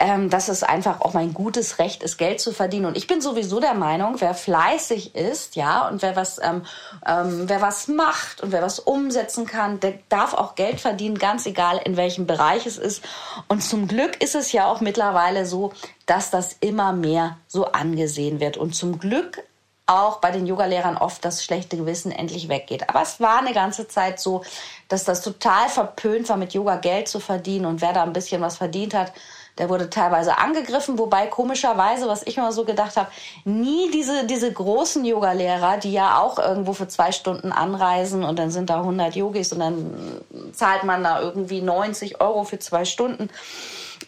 ähm, 0.00 0.30
dass 0.30 0.48
es 0.48 0.62
einfach 0.62 1.00
auch 1.00 1.12
mein 1.12 1.34
gutes 1.34 1.78
Recht 1.78 2.02
ist, 2.02 2.18
Geld 2.18 2.40
zu 2.40 2.52
verdienen. 2.52 2.86
Und 2.86 2.96
ich 2.96 3.08
bin 3.08 3.20
sowieso 3.20 3.58
der 3.58 3.74
Meinung, 3.74 4.20
wer 4.20 4.34
fleißig 4.34 5.16
ist, 5.16 5.56
ja, 5.56 5.88
und 5.88 6.02
wer 6.02 6.14
was, 6.14 6.40
ähm, 6.40 6.64
ähm, 7.04 7.48
wer 7.48 7.60
was 7.60 7.88
macht 7.88 8.40
und 8.40 8.52
wer 8.52 8.62
was 8.62 8.78
umsetzen 8.78 9.44
kann, 9.44 9.80
der 9.80 9.94
darf 10.08 10.34
auch 10.34 10.54
Geld 10.54 10.80
verdienen, 10.80 11.18
ganz 11.18 11.46
egal 11.46 11.80
in 11.84 11.96
welchem 11.96 12.26
Bereich 12.26 12.64
es 12.66 12.78
ist. 12.78 13.02
Und 13.48 13.62
zum 13.62 13.88
Glück 13.88 14.22
ist 14.22 14.36
es 14.36 14.52
ja 14.52 14.66
auch 14.66 14.80
mittlerweile 14.80 15.46
so, 15.46 15.72
dass 16.06 16.30
das 16.30 16.56
immer 16.60 16.92
mehr 16.92 17.36
so 17.48 17.66
angesehen 17.66 18.38
wird. 18.38 18.56
Und 18.56 18.76
zum 18.76 19.00
Glück 19.00 19.42
auch 19.88 20.20
bei 20.20 20.30
den 20.30 20.46
Yogalehrern 20.46 20.98
oft 20.98 21.24
das 21.24 21.42
schlechte 21.42 21.76
Gewissen 21.76 22.12
endlich 22.12 22.48
weggeht. 22.48 22.88
Aber 22.90 23.02
es 23.02 23.20
war 23.20 23.38
eine 23.38 23.54
ganze 23.54 23.88
Zeit 23.88 24.20
so, 24.20 24.44
dass 24.88 25.04
das 25.04 25.22
total 25.22 25.68
verpönt 25.70 26.28
war, 26.28 26.36
mit 26.36 26.52
Yoga 26.52 26.76
Geld 26.76 27.08
zu 27.08 27.20
verdienen. 27.20 27.64
Und 27.64 27.80
wer 27.80 27.94
da 27.94 28.02
ein 28.02 28.12
bisschen 28.12 28.42
was 28.42 28.58
verdient 28.58 28.92
hat, 28.92 29.12
der 29.58 29.68
wurde 29.68 29.90
teilweise 29.90 30.38
angegriffen, 30.38 30.98
wobei 30.98 31.26
komischerweise, 31.26 32.08
was 32.08 32.22
ich 32.22 32.36
immer 32.36 32.52
so 32.52 32.64
gedacht 32.64 32.96
habe, 32.96 33.10
nie 33.44 33.90
diese, 33.90 34.24
diese 34.26 34.52
großen 34.52 35.04
Yogalehrer, 35.04 35.78
die 35.78 35.92
ja 35.92 36.20
auch 36.20 36.38
irgendwo 36.38 36.72
für 36.72 36.88
zwei 36.88 37.12
Stunden 37.12 37.52
anreisen 37.52 38.24
und 38.24 38.38
dann 38.38 38.50
sind 38.50 38.70
da 38.70 38.78
100 38.78 39.16
Yogis 39.16 39.52
und 39.52 39.60
dann 39.60 40.22
zahlt 40.52 40.84
man 40.84 41.02
da 41.02 41.20
irgendwie 41.20 41.60
90 41.60 42.20
Euro 42.20 42.44
für 42.44 42.58
zwei 42.58 42.84
Stunden. 42.84 43.30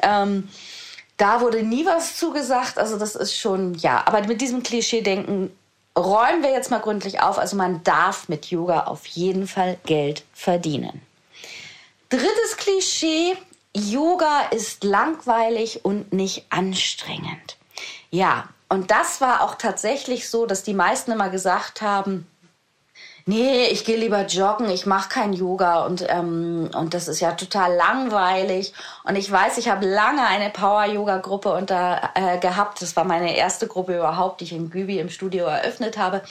Ähm, 0.03 0.49
da 1.17 1.41
wurde 1.43 1.63
nie 1.63 1.85
was 1.85 2.17
zugesagt. 2.17 2.79
Also 2.79 2.99
das 2.99 3.15
ist 3.15 3.37
schon, 3.37 3.75
ja, 3.75 4.03
aber 4.07 4.27
mit 4.27 4.41
diesem 4.41 4.63
Klischee-Denken 4.63 5.51
räumen 5.97 6.43
wir 6.43 6.51
jetzt 6.51 6.71
mal 6.71 6.79
gründlich 6.79 7.21
auf. 7.21 7.39
Also 7.39 7.57
man 7.57 7.83
darf 7.83 8.29
mit 8.29 8.47
Yoga 8.47 8.85
auf 8.85 9.07
jeden 9.07 9.47
Fall 9.47 9.77
Geld 9.85 10.25
verdienen. 10.33 11.03
Drittes 12.09 12.57
Klischee, 12.57 13.37
Yoga 13.75 14.49
ist 14.51 14.85
langweilig 14.85 15.85
und 15.85 16.13
nicht 16.13 16.47
anstrengend. 16.51 17.57
Ja, 18.11 18.49
und 18.69 18.91
das 18.91 19.21
war 19.21 19.43
auch 19.43 19.55
tatsächlich 19.57 20.29
so, 20.29 20.47
dass 20.47 20.63
die 20.63 20.75
meisten 20.75 21.13
immer 21.13 21.29
gesagt 21.29 21.83
haben, 21.83 22.27
nee, 23.27 23.67
ich 23.67 23.85
gehe 23.85 23.97
lieber 23.97 24.27
joggen, 24.27 24.69
ich 24.71 24.87
mache 24.87 25.09
kein 25.09 25.33
Yoga 25.33 25.85
und, 25.85 26.05
ähm, 26.09 26.71
und 26.75 26.95
das 26.95 27.09
ist 27.09 27.21
ja 27.21 27.33
total 27.33 27.75
langweilig. 27.75 28.73
Und 29.05 29.17
ich 29.17 29.31
weiß, 29.31 29.59
ich 29.59 29.69
habe 29.69 29.87
lange 29.87 30.27
eine 30.27 30.51
Power-Yoga-Gruppe 30.51 31.53
unter 31.53 32.11
äh, 32.15 32.39
gehabt. 32.39 32.83
Das 32.83 32.97
war 32.97 33.05
meine 33.05 33.37
erste 33.37 33.67
Gruppe 33.67 33.97
überhaupt, 33.97 34.41
die 34.41 34.45
ich 34.45 34.53
in 34.53 34.71
Gübi 34.71 34.99
im 34.99 35.11
Studio 35.11 35.47
eröffnet 35.47 35.97
habe. 35.97 36.23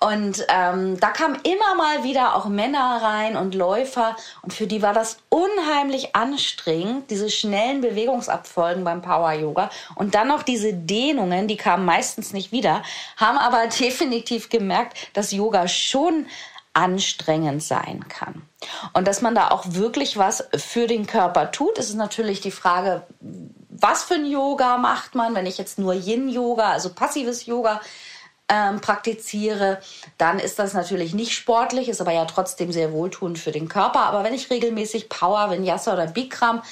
Und 0.00 0.46
ähm, 0.48 0.98
da 1.00 1.08
kamen 1.08 1.36
immer 1.42 1.74
mal 1.76 2.04
wieder 2.04 2.36
auch 2.36 2.46
Männer 2.46 3.00
rein 3.02 3.36
und 3.36 3.54
Läufer. 3.54 4.16
Und 4.42 4.52
für 4.52 4.66
die 4.66 4.82
war 4.82 4.92
das 4.92 5.18
unheimlich 5.28 6.14
anstrengend, 6.14 7.10
diese 7.10 7.30
schnellen 7.30 7.80
Bewegungsabfolgen 7.80 8.84
beim 8.84 9.02
Power 9.02 9.32
Yoga. 9.32 9.70
Und 9.96 10.14
dann 10.14 10.28
noch 10.28 10.42
diese 10.42 10.72
Dehnungen, 10.72 11.48
die 11.48 11.56
kamen 11.56 11.84
meistens 11.84 12.32
nicht 12.32 12.52
wieder, 12.52 12.82
haben 13.16 13.38
aber 13.38 13.66
definitiv 13.80 14.48
gemerkt, 14.48 14.96
dass 15.14 15.32
Yoga 15.32 15.66
schon 15.66 16.26
anstrengend 16.74 17.62
sein 17.62 18.06
kann. 18.08 18.42
Und 18.92 19.08
dass 19.08 19.20
man 19.20 19.34
da 19.34 19.50
auch 19.50 19.64
wirklich 19.66 20.16
was 20.16 20.44
für 20.56 20.86
den 20.86 21.06
Körper 21.06 21.50
tut, 21.50 21.78
ist 21.78 21.94
natürlich 21.94 22.40
die 22.40 22.52
Frage, 22.52 23.04
was 23.68 24.04
für 24.04 24.14
ein 24.14 24.26
Yoga 24.26 24.78
macht 24.78 25.14
man, 25.14 25.34
wenn 25.34 25.46
ich 25.46 25.58
jetzt 25.58 25.78
nur 25.78 25.94
Yin-Yoga, 25.94 26.70
also 26.70 26.92
passives 26.92 27.46
Yoga 27.46 27.80
ähm, 28.48 28.80
praktiziere, 28.80 29.78
dann 30.16 30.38
ist 30.38 30.58
das 30.58 30.74
natürlich 30.74 31.14
nicht 31.14 31.32
sportlich, 31.32 31.88
ist 31.88 32.00
aber 32.00 32.12
ja 32.12 32.24
trotzdem 32.24 32.72
sehr 32.72 32.92
wohltuend 32.92 33.38
für 33.38 33.52
den 33.52 33.68
Körper. 33.68 34.00
Aber 34.00 34.24
wenn 34.24 34.34
ich 34.34 34.50
regelmäßig 34.50 35.08
Power, 35.08 35.50
Vinyasa 35.50 35.92
oder 35.92 36.06
Bikram 36.06 36.62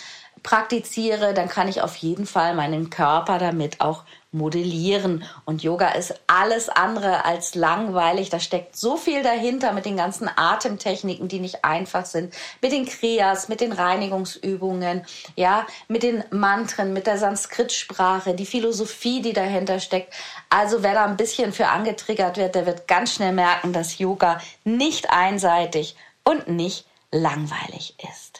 praktiziere, 0.42 1.34
dann 1.34 1.48
kann 1.48 1.68
ich 1.68 1.82
auf 1.82 1.96
jeden 1.96 2.26
Fall 2.26 2.54
meinen 2.54 2.90
Körper 2.90 3.38
damit 3.38 3.80
auch 3.80 4.04
modellieren. 4.36 5.24
Und 5.44 5.62
Yoga 5.62 5.88
ist 5.90 6.14
alles 6.26 6.68
andere 6.68 7.24
als 7.24 7.54
langweilig. 7.54 8.30
Da 8.30 8.40
steckt 8.40 8.76
so 8.76 8.96
viel 8.96 9.22
dahinter 9.22 9.72
mit 9.72 9.86
den 9.86 9.96
ganzen 9.96 10.30
Atemtechniken, 10.34 11.28
die 11.28 11.40
nicht 11.40 11.64
einfach 11.64 12.06
sind, 12.06 12.34
mit 12.62 12.72
den 12.72 12.86
Kriyas, 12.86 13.48
mit 13.48 13.60
den 13.60 13.72
Reinigungsübungen, 13.72 15.04
ja, 15.34 15.66
mit 15.88 16.02
den 16.02 16.24
Mantren, 16.30 16.92
mit 16.92 17.06
der 17.06 17.18
Sanskrit-Sprache, 17.18 18.34
die 18.34 18.46
Philosophie, 18.46 19.22
die 19.22 19.32
dahinter 19.32 19.80
steckt. 19.80 20.12
Also 20.50 20.82
wer 20.82 20.94
da 20.94 21.04
ein 21.04 21.16
bisschen 21.16 21.52
für 21.52 21.68
angetriggert 21.68 22.36
wird, 22.36 22.54
der 22.54 22.66
wird 22.66 22.86
ganz 22.86 23.14
schnell 23.14 23.32
merken, 23.32 23.72
dass 23.72 23.98
Yoga 23.98 24.40
nicht 24.64 25.10
einseitig 25.10 25.96
und 26.24 26.48
nicht 26.48 26.86
langweilig 27.10 27.94
ist. 28.12 28.35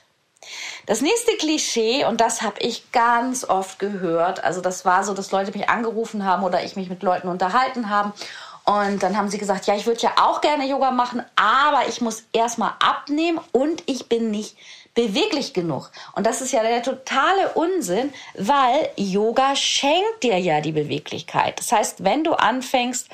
Das 0.87 1.01
nächste 1.01 1.37
Klischee, 1.37 2.05
und 2.05 2.21
das 2.21 2.43
habe 2.43 2.61
ich 2.61 2.93
ganz 2.93 3.45
oft 3.45 3.79
gehört, 3.81 4.45
also 4.45 4.61
das 4.61 4.85
war 4.85 5.03
so, 5.03 5.15
dass 5.15 5.33
Leute 5.33 5.51
mich 5.51 5.69
angerufen 5.69 6.25
haben 6.25 6.45
oder 6.45 6.63
ich 6.65 6.77
mich 6.77 6.89
mit 6.89 7.03
Leuten 7.03 7.29
unterhalten 7.29 7.91
haben. 7.91 8.13
Und 8.65 9.03
dann 9.03 9.17
haben 9.17 9.29
sie 9.29 9.39
gesagt, 9.39 9.67
ja, 9.67 9.77
ich 9.77 9.87
würde 9.87 10.01
ja 10.01 10.13
auch 10.17 10.41
gerne 10.41 10.67
Yoga 10.67 10.91
machen, 10.91 11.25
aber 11.37 11.89
ich 11.89 12.01
muss 12.01 12.25
erstmal 12.33 12.73
abnehmen 12.81 13.41
und 13.53 13.83
ich 13.87 14.09
bin 14.09 14.31
nicht 14.31 14.57
beweglich 14.95 15.53
genug. 15.53 15.93
Und 16.15 16.27
das 16.27 16.41
ist 16.41 16.53
ja 16.53 16.63
der 16.63 16.83
totale 16.83 17.51
Unsinn, 17.55 18.13
weil 18.35 18.89
Yoga 18.97 19.55
schenkt 19.55 20.23
dir 20.23 20.39
ja 20.39 20.61
die 20.61 20.73
Beweglichkeit. 20.73 21.59
Das 21.59 21.71
heißt, 21.71 22.03
wenn 22.03 22.25
du 22.25 22.33
anfängst, 22.33 23.09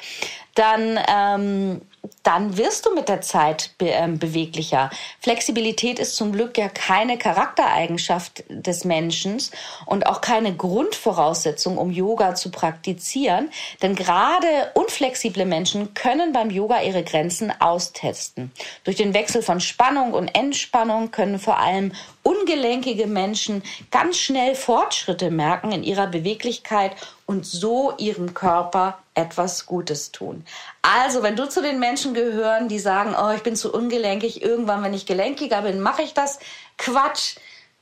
dann 0.55 0.99
ähm, 1.09 1.83
dann 2.23 2.57
wirst 2.57 2.87
du 2.87 2.95
mit 2.95 3.09
der 3.09 3.21
Zeit 3.21 3.71
be 3.79 3.93
äh, 3.93 4.09
beweglicher. 4.09 4.91
Flexibilität 5.21 5.99
ist 5.99 6.17
zum 6.17 6.33
Glück 6.33 6.59
ja 6.59 6.69
keine 6.69 7.17
Charaktereigenschaft 7.17 8.45
des 8.49 8.85
Menschen 8.85 9.39
und 9.87 10.07
auch 10.07 10.21
keine 10.21 10.55
Grundvoraussetzung, 10.55 11.79
um 11.79 11.91
Yoga 11.91 12.35
zu 12.35 12.51
praktizieren. 12.51 13.51
Denn 13.83 13.95
gerade 13.95 14.47
unflexible 14.75 15.45
Menschen 15.45 15.95
können 15.95 16.33
beim 16.33 16.51
Yoga 16.51 16.83
ihre 16.83 17.05
Grenzen 17.05 17.53
austesten. 17.61 18.53
Durch 18.85 18.97
den 18.97 19.15
Wechsel 19.15 19.43
von 19.43 19.61
Spannung 19.61 20.13
und 20.13 20.29
Entspannung 20.29 21.11
können 21.11 21.39
vor 21.39 21.59
allem 21.59 21.93
ungelenkige 22.25 23.07
Menschen 23.07 23.63
ganz 23.91 24.19
schnell 24.19 24.55
Fortschritte 24.55 25.31
merken 25.31 25.73
in 25.73 25.83
ihrer 25.83 26.07
Beweglichkeit 26.07 26.93
und 27.33 27.47
so 27.47 27.95
ihrem 27.97 28.35
Körper 28.35 28.99
etwas 29.15 29.65
Gutes 29.65 30.13
tun. 30.13 30.45
Also, 30.83 31.23
wenn 31.23 31.35
du 31.35 31.49
zu 31.49 31.63
den 31.63 31.79
Menschen 31.79 32.13
gehören, 32.13 32.69
die 32.69 32.79
sagen, 32.79 33.17
oh, 33.19 33.31
ich 33.31 33.43
bin 33.43 33.57
zu 33.57 33.73
ungelenkig, 33.73 34.43
irgendwann, 34.43 34.83
wenn 34.85 34.93
ich 34.93 35.07
gelenkiger 35.07 35.63
bin, 35.63 35.81
mache 35.81 36.03
ich 36.03 36.13
das. 36.13 36.39
Quatsch. 36.77 37.37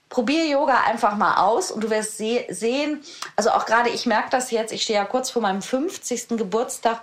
Probier 0.09 0.47
Yoga 0.47 0.83
einfach 0.87 1.17
mal 1.17 1.37
aus 1.37 1.71
und 1.71 1.85
du 1.85 1.91
wirst 1.91 2.19
se 2.19 2.45
sehen, 2.49 3.01
also 3.37 3.51
auch 3.51 3.65
gerade 3.65 3.91
ich 3.91 4.07
merke 4.07 4.29
das 4.31 4.51
jetzt, 4.51 4.73
ich 4.73 4.83
stehe 4.83 4.99
ja 4.99 5.05
kurz 5.05 5.31
vor 5.31 5.41
meinem 5.41 5.63
50. 5.63 6.31
Geburtstag 6.31 7.01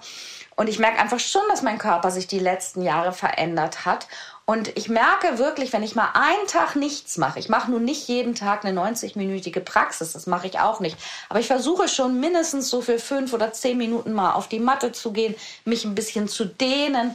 und 0.58 0.68
ich 0.68 0.77
merke 0.77 1.00
einfach 1.00 1.20
schon, 1.20 1.44
dass 1.50 1.62
mein 1.62 1.77
Körper 1.77 2.12
sich 2.12 2.27
die 2.27 2.39
letzten 2.39 2.82
Jahre 2.82 3.13
verändert 3.13 3.86
hat 3.86 4.08
und 4.50 4.72
ich 4.77 4.88
merke 4.88 5.39
wirklich, 5.39 5.74
wenn 5.74 5.84
ich 5.84 5.96
mal 5.96 6.10
einen 6.13 6.48
Tag 6.48 6.77
nichts 6.77 7.18
mache, 7.18 7.38
ich 7.38 7.50
mache 7.50 7.70
nun 7.70 7.84
nicht 7.84 8.08
jeden 8.08 8.34
Tag 8.34 8.63
eine 8.63 8.80
90-minütige 8.80 9.60
Praxis, 9.60 10.13
das 10.13 10.25
mache 10.25 10.48
ich 10.48 10.58
auch 10.58 10.80
nicht, 10.80 10.98
aber 11.27 11.42
ich 11.42 11.48
versuche 11.48 11.89
schon 11.89 12.22
mindestens 12.22 12.70
so 12.70 12.82
für 12.82 12.98
fünf 12.98 13.34
oder 13.34 13.51
zehn 13.51 13.77
Minuten 13.77 14.13
mal 14.13 14.32
auf 14.32 14.48
die 14.48 14.62
Matte 14.62 14.94
zu 14.94 15.12
gehen, 15.12 15.36
mich 15.66 15.84
ein 15.84 15.96
bisschen 15.96 16.30
zu 16.30 16.46
dehnen. 16.46 17.13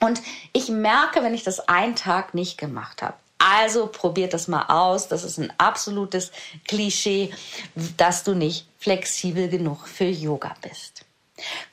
Und 0.00 0.20
ich 0.52 0.68
merke, 0.68 1.22
wenn 1.22 1.32
ich 1.32 1.44
das 1.44 1.68
einen 1.68 1.94
Tag 1.94 2.34
nicht 2.34 2.58
gemacht 2.58 3.02
habe, 3.02 3.14
also 3.38 3.86
probiert 3.86 4.34
das 4.34 4.48
mal 4.48 4.64
aus. 4.66 5.06
Das 5.06 5.22
ist 5.22 5.38
ein 5.38 5.52
absolutes 5.58 6.32
Klischee, 6.66 7.32
dass 7.96 8.24
du 8.24 8.34
nicht 8.34 8.66
flexibel 8.80 9.48
genug 9.48 9.86
für 9.86 10.06
Yoga 10.06 10.56
bist. 10.60 11.03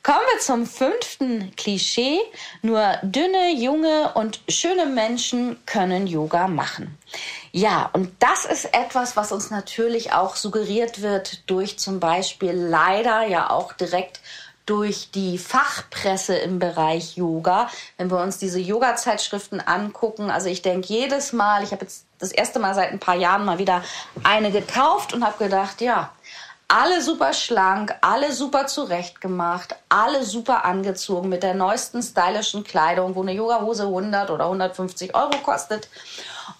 Kommen 0.02 0.24
wir 0.32 0.40
zum 0.40 0.66
fünften 0.66 1.54
Klischee. 1.54 2.18
Nur 2.62 2.98
dünne, 3.02 3.54
junge 3.54 4.12
und 4.14 4.40
schöne 4.48 4.86
Menschen 4.86 5.64
können 5.66 6.06
Yoga 6.06 6.48
machen. 6.48 6.98
Ja, 7.52 7.88
und 7.92 8.12
das 8.18 8.44
ist 8.44 8.74
etwas, 8.74 9.16
was 9.16 9.30
uns 9.30 9.50
natürlich 9.50 10.12
auch 10.12 10.34
suggeriert 10.34 11.02
wird 11.02 11.48
durch 11.48 11.78
zum 11.78 12.00
Beispiel 12.00 12.52
leider 12.52 13.26
ja 13.26 13.50
auch 13.50 13.72
direkt 13.72 14.20
durch 14.66 15.10
die 15.10 15.38
Fachpresse 15.38 16.36
im 16.36 16.58
Bereich 16.58 17.16
Yoga. 17.16 17.68
Wenn 17.96 18.10
wir 18.10 18.20
uns 18.20 18.38
diese 18.38 18.60
Yoga-Zeitschriften 18.60 19.60
angucken, 19.60 20.30
also 20.30 20.48
ich 20.48 20.62
denke 20.62 20.88
jedes 20.88 21.32
Mal, 21.32 21.62
ich 21.62 21.72
habe 21.72 21.84
jetzt 21.84 22.06
das 22.18 22.32
erste 22.32 22.58
Mal 22.58 22.74
seit 22.74 22.90
ein 22.90 23.00
paar 23.00 23.16
Jahren 23.16 23.44
mal 23.44 23.58
wieder 23.58 23.82
eine 24.22 24.50
gekauft 24.52 25.12
und 25.12 25.24
habe 25.24 25.42
gedacht, 25.42 25.80
ja, 25.80 26.12
alle 26.72 27.02
super 27.02 27.34
schlank, 27.34 27.94
alle 28.00 28.32
super 28.32 28.66
zurechtgemacht, 28.66 29.76
alle 29.90 30.24
super 30.24 30.64
angezogen 30.64 31.28
mit 31.28 31.42
der 31.42 31.52
neuesten 31.52 32.02
stylischen 32.02 32.64
Kleidung, 32.64 33.14
wo 33.14 33.20
eine 33.20 33.34
Yoga-Hose 33.34 33.82
100 33.82 34.30
oder 34.30 34.44
150 34.44 35.14
Euro 35.14 35.36
kostet. 35.42 35.88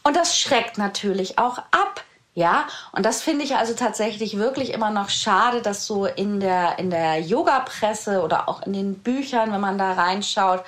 Und 0.03 0.15
das 0.15 0.39
schreckt 0.39 0.77
natürlich 0.77 1.39
auch 1.39 1.57
ab. 1.57 2.05
Ja, 2.35 2.67
und 2.93 3.07
das 3.07 3.23
finde 3.23 3.45
ich 3.45 3.57
also 3.57 3.73
tatsächlich 3.73 4.37
wirklich 4.37 4.73
immer 4.75 4.91
noch 4.91 5.09
schade, 5.09 5.63
dass 5.63 5.87
so 5.87 6.05
in 6.05 6.41
der, 6.41 6.79
in 6.79 6.91
der 6.91 7.21
Yoga-Presse 7.21 8.23
oder 8.23 8.51
auch 8.51 8.63
in 8.67 8.75
den 8.75 8.99
Büchern, 8.99 9.51
wenn 9.51 9.61
man 9.61 9.79
da 9.79 9.93
reinschaut, 9.93 10.63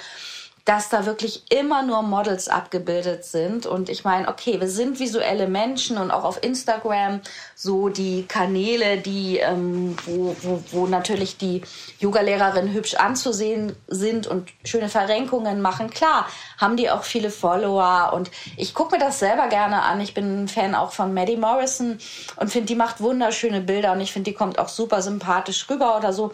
dass 0.64 0.88
da 0.88 1.04
wirklich 1.04 1.42
immer 1.52 1.82
nur 1.82 2.02
Models 2.02 2.48
abgebildet 2.48 3.24
sind. 3.24 3.66
Und 3.66 3.90
ich 3.90 4.04
meine, 4.04 4.28
okay, 4.28 4.60
wir 4.60 4.68
sind 4.68 4.98
visuelle 4.98 5.46
Menschen 5.46 5.98
und 5.98 6.10
auch 6.10 6.24
auf 6.24 6.42
Instagram 6.42 7.20
so 7.54 7.90
die 7.90 8.24
Kanäle, 8.26 8.96
die, 8.96 9.38
ähm, 9.38 9.94
wo, 10.06 10.34
wo, 10.40 10.62
wo 10.70 10.86
natürlich 10.86 11.36
die 11.36 11.60
Yoga-Lehrerinnen 11.98 12.72
hübsch 12.72 12.94
anzusehen 12.94 13.76
sind 13.88 14.26
und 14.26 14.50
schöne 14.64 14.88
Verrenkungen 14.88 15.60
machen. 15.60 15.90
Klar, 15.90 16.26
haben 16.56 16.78
die 16.78 16.88
auch 16.90 17.04
viele 17.04 17.30
Follower 17.30 18.12
und 18.14 18.30
ich 18.56 18.72
gucke 18.72 18.96
mir 18.96 19.04
das 19.04 19.18
selber 19.18 19.48
gerne 19.48 19.82
an. 19.82 20.00
Ich 20.00 20.14
bin 20.14 20.44
ein 20.44 20.48
Fan 20.48 20.74
auch 20.74 20.92
von 20.92 21.12
Maddie 21.12 21.36
Morrison 21.36 21.98
und 22.36 22.50
finde, 22.50 22.66
die 22.66 22.74
macht 22.74 23.02
wunderschöne 23.02 23.60
Bilder 23.60 23.92
und 23.92 24.00
ich 24.00 24.12
finde, 24.12 24.30
die 24.30 24.36
kommt 24.36 24.58
auch 24.58 24.68
super 24.68 25.02
sympathisch 25.02 25.68
rüber 25.68 25.98
oder 25.98 26.14
so. 26.14 26.32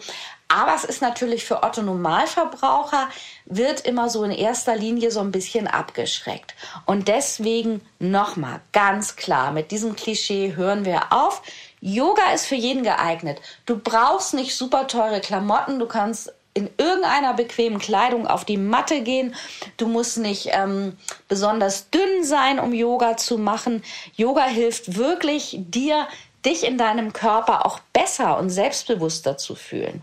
Aber 0.53 0.75
es 0.75 0.83
ist 0.83 1.01
natürlich 1.01 1.45
für 1.45 1.63
Otto 1.63 1.81
Normalverbraucher, 1.81 3.07
wird 3.45 3.81
immer 3.81 4.09
so 4.09 4.25
in 4.25 4.31
erster 4.31 4.75
Linie 4.75 5.09
so 5.09 5.21
ein 5.21 5.31
bisschen 5.31 5.65
abgeschreckt. 5.65 6.55
Und 6.85 7.07
deswegen 7.07 7.79
nochmal 7.99 8.59
ganz 8.73 9.15
klar, 9.15 9.51
mit 9.53 9.71
diesem 9.71 9.95
Klischee 9.95 10.55
hören 10.57 10.83
wir 10.83 11.13
auf. 11.13 11.41
Yoga 11.79 12.33
ist 12.33 12.47
für 12.47 12.55
jeden 12.55 12.83
geeignet. 12.83 13.39
Du 13.65 13.77
brauchst 13.77 14.33
nicht 14.33 14.53
super 14.53 14.87
teure 14.87 15.21
Klamotten, 15.21 15.79
du 15.79 15.85
kannst 15.85 16.33
in 16.53 16.69
irgendeiner 16.77 17.33
bequemen 17.33 17.79
Kleidung 17.79 18.27
auf 18.27 18.43
die 18.43 18.57
Matte 18.57 19.01
gehen. 19.03 19.33
Du 19.77 19.87
musst 19.87 20.17
nicht 20.17 20.49
ähm, 20.51 20.97
besonders 21.29 21.89
dünn 21.91 22.25
sein, 22.25 22.59
um 22.59 22.73
Yoga 22.73 23.15
zu 23.15 23.37
machen. 23.37 23.83
Yoga 24.17 24.43
hilft 24.43 24.97
wirklich 24.97 25.55
dir, 25.59 26.07
dich 26.45 26.65
in 26.65 26.77
deinem 26.77 27.13
Körper 27.13 27.65
auch 27.65 27.79
besser 27.93 28.37
und 28.37 28.49
selbstbewusster 28.49 29.37
zu 29.37 29.55
fühlen. 29.55 30.01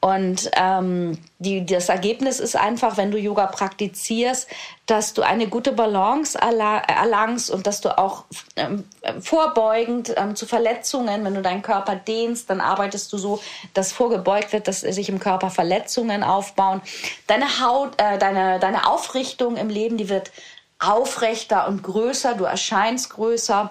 Und 0.00 0.50
ähm, 0.56 1.18
die, 1.38 1.64
das 1.64 1.88
Ergebnis 1.88 2.40
ist 2.40 2.56
einfach, 2.56 2.96
wenn 2.96 3.10
du 3.10 3.18
Yoga 3.18 3.46
praktizierst, 3.46 4.48
dass 4.86 5.14
du 5.14 5.22
eine 5.22 5.48
gute 5.48 5.72
Balance 5.72 6.38
erlangst 6.38 7.50
und 7.50 7.66
dass 7.66 7.80
du 7.80 7.96
auch 7.96 8.24
ähm, 8.56 8.84
vorbeugend 9.20 10.14
ähm, 10.16 10.36
zu 10.36 10.46
Verletzungen, 10.46 11.24
wenn 11.24 11.34
du 11.34 11.42
deinen 11.42 11.62
Körper 11.62 11.96
dehnst, 11.96 12.50
dann 12.50 12.60
arbeitest 12.60 13.12
du 13.12 13.18
so, 13.18 13.40
dass 13.74 13.92
vorgebeugt 13.92 14.52
wird, 14.52 14.68
dass 14.68 14.80
sich 14.80 15.08
im 15.08 15.18
Körper 15.18 15.50
Verletzungen 15.50 16.22
aufbauen. 16.22 16.82
Deine 17.26 17.60
Haut, 17.60 17.92
äh, 17.98 18.18
deine, 18.18 18.58
deine 18.58 18.86
Aufrichtung 18.86 19.56
im 19.56 19.68
Leben, 19.68 19.96
die 19.96 20.08
wird 20.08 20.30
aufrechter 20.78 21.68
und 21.68 21.82
größer, 21.82 22.34
du 22.34 22.44
erscheinst 22.44 23.10
größer 23.10 23.70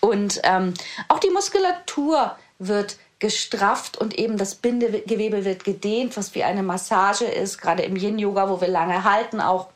und 0.00 0.40
ähm, 0.44 0.74
auch 1.08 1.18
die 1.18 1.30
Muskulatur 1.30 2.36
wird 2.58 2.96
gestrafft 3.18 3.98
und 3.98 4.16
eben 4.16 4.36
das 4.36 4.54
Bindegewebe 4.54 5.44
wird 5.44 5.64
gedehnt, 5.64 6.16
was 6.16 6.34
wie 6.34 6.44
eine 6.44 6.62
Massage 6.62 7.24
ist, 7.24 7.58
gerade 7.58 7.82
im 7.82 7.96
Yin-Yoga, 7.96 8.48
wo 8.48 8.60
wir 8.60 8.68
lange 8.68 9.02
halten, 9.04 9.40
auch 9.40 9.68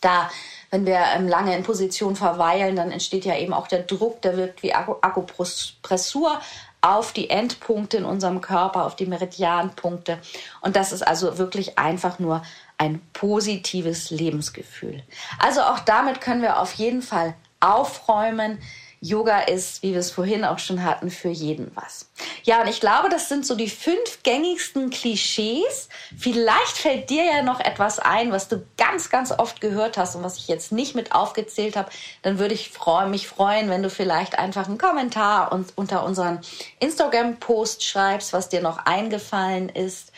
da, 0.00 0.30
wenn 0.70 0.84
wir 0.84 0.98
ähm, 1.14 1.28
lange 1.28 1.56
in 1.56 1.62
Position 1.62 2.16
verweilen, 2.16 2.76
dann 2.76 2.90
entsteht 2.90 3.24
ja 3.24 3.36
eben 3.36 3.54
auch 3.54 3.68
der 3.68 3.82
Druck, 3.82 4.20
der 4.22 4.36
wirkt 4.36 4.62
wie 4.62 4.74
Akupressur 4.74 6.40
auf 6.80 7.12
die 7.12 7.30
Endpunkte 7.30 7.96
in 7.96 8.04
unserem 8.04 8.40
Körper, 8.40 8.84
auf 8.84 8.96
die 8.96 9.06
Meridianpunkte. 9.06 10.18
Und 10.60 10.76
das 10.76 10.92
ist 10.92 11.06
also 11.06 11.38
wirklich 11.38 11.78
einfach 11.78 12.18
nur 12.18 12.42
ein 12.78 13.00
positives 13.12 14.10
Lebensgefühl. 14.10 15.02
Also 15.38 15.62
auch 15.62 15.80
damit 15.80 16.20
können 16.20 16.42
wir 16.42 16.60
auf 16.60 16.74
jeden 16.74 17.02
Fall 17.02 17.34
aufräumen. 17.60 18.58
Yoga 19.06 19.40
ist, 19.40 19.82
wie 19.82 19.92
wir 19.92 20.00
es 20.00 20.10
vorhin 20.10 20.44
auch 20.44 20.58
schon 20.58 20.82
hatten, 20.82 21.10
für 21.10 21.28
jeden 21.28 21.70
was. 21.74 22.08
Ja, 22.42 22.60
und 22.60 22.68
ich 22.68 22.80
glaube, 22.80 23.08
das 23.08 23.28
sind 23.28 23.46
so 23.46 23.54
die 23.54 23.68
fünf 23.68 24.22
gängigsten 24.22 24.90
Klischees. 24.90 25.88
Vielleicht 26.18 26.76
fällt 26.76 27.10
dir 27.10 27.24
ja 27.24 27.42
noch 27.42 27.60
etwas 27.60 27.98
ein, 27.98 28.32
was 28.32 28.48
du 28.48 28.66
ganz, 28.76 29.08
ganz 29.08 29.30
oft 29.30 29.60
gehört 29.60 29.96
hast 29.96 30.16
und 30.16 30.22
was 30.22 30.38
ich 30.38 30.48
jetzt 30.48 30.72
nicht 30.72 30.94
mit 30.94 31.12
aufgezählt 31.12 31.76
habe. 31.76 31.90
Dann 32.22 32.38
würde 32.38 32.54
ich 32.54 32.70
freu 32.70 33.06
mich 33.06 33.28
freuen, 33.28 33.70
wenn 33.70 33.82
du 33.82 33.90
vielleicht 33.90 34.38
einfach 34.38 34.66
einen 34.66 34.78
Kommentar 34.78 35.52
unter 35.76 36.04
unseren 36.04 36.40
Instagram-Post 36.80 37.84
schreibst, 37.84 38.32
was 38.32 38.48
dir 38.48 38.60
noch 38.60 38.78
eingefallen 38.86 39.68
ist. 39.68 40.12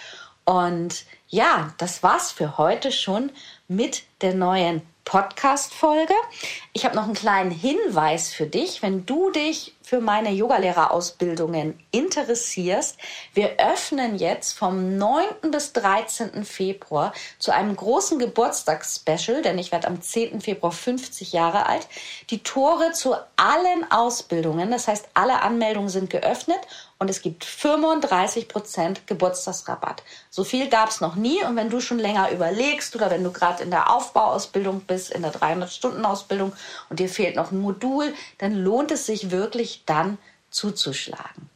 Und 0.44 1.04
ja, 1.28 1.74
das 1.76 2.02
war's 2.02 2.32
für 2.32 2.56
heute 2.56 2.90
schon 2.90 3.30
mit 3.68 4.04
der 4.22 4.34
neuen 4.34 4.82
Podcast-Folge. 5.08 6.12
Ich 6.74 6.84
habe 6.84 6.94
noch 6.94 7.04
einen 7.04 7.14
kleinen 7.14 7.50
Hinweis 7.50 8.34
für 8.34 8.44
dich, 8.44 8.82
wenn 8.82 9.06
du 9.06 9.30
dich 9.30 9.74
für 9.82 10.02
meine 10.02 10.30
Yogalehrerausbildungen 10.32 11.82
interessierst. 11.92 12.98
Wir 13.32 13.56
öffnen 13.58 14.18
jetzt 14.18 14.52
vom 14.52 14.98
9. 14.98 15.24
bis 15.50 15.72
13. 15.72 16.44
Februar 16.44 17.14
zu 17.38 17.54
einem 17.54 17.74
großen 17.74 18.18
Geburtstagsspecial, 18.18 19.40
denn 19.40 19.58
ich 19.58 19.72
werde 19.72 19.86
am 19.86 20.02
10. 20.02 20.42
Februar 20.42 20.72
50 20.72 21.32
Jahre 21.32 21.64
alt, 21.64 21.88
die 22.28 22.42
Tore 22.42 22.92
zu 22.92 23.14
allen 23.36 23.90
Ausbildungen. 23.90 24.70
Das 24.70 24.88
heißt, 24.88 25.08
alle 25.14 25.40
Anmeldungen 25.40 25.88
sind 25.88 26.10
geöffnet 26.10 26.60
und 26.98 27.10
es 27.10 27.22
gibt 27.22 27.44
35 27.44 28.48
Prozent 28.48 29.06
Geburtstagsrabatt. 29.06 30.02
So 30.30 30.44
viel 30.44 30.68
gab 30.68 30.90
es 30.90 31.00
noch 31.00 31.14
nie 31.14 31.42
und 31.44 31.56
wenn 31.56 31.70
du 31.70 31.80
schon 31.80 31.98
länger 31.98 32.30
überlegst 32.30 32.94
oder 32.96 33.10
wenn 33.10 33.24
du 33.24 33.32
gerade 33.32 33.62
in 33.62 33.70
der 33.70 33.90
Aufbauausbildung 33.90 34.80
bist, 34.82 35.10
in 35.10 35.22
der 35.22 35.32
300-Stunden-Ausbildung 35.32 36.52
und 36.88 37.00
dir 37.00 37.08
fehlt 37.08 37.36
noch 37.36 37.52
ein 37.52 37.60
Modul, 37.60 38.14
dann 38.38 38.52
lohnt 38.52 38.90
es 38.90 39.06
sich 39.06 39.30
wirklich 39.30 39.82
dann 39.86 40.18
zuzuschlagen. 40.50 41.48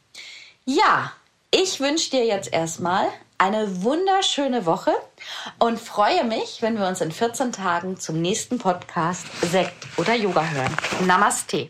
Ja, 0.65 1.11
ich 1.51 1.79
wünsche 1.79 2.11
dir 2.11 2.25
jetzt 2.25 2.51
erstmal 2.53 3.07
eine 3.37 3.83
wunderschöne 3.83 4.65
Woche 4.65 4.93
und 5.59 5.79
freue 5.79 6.23
mich, 6.23 6.61
wenn 6.61 6.79
wir 6.79 6.87
uns 6.87 7.01
in 7.01 7.11
14 7.11 7.51
Tagen 7.51 7.99
zum 7.99 8.21
nächsten 8.21 8.57
Podcast 8.57 9.25
Sekt 9.51 9.85
oder 9.97 10.13
Yoga 10.13 10.45
hören. 10.45 10.75
Namaste. 11.05 11.69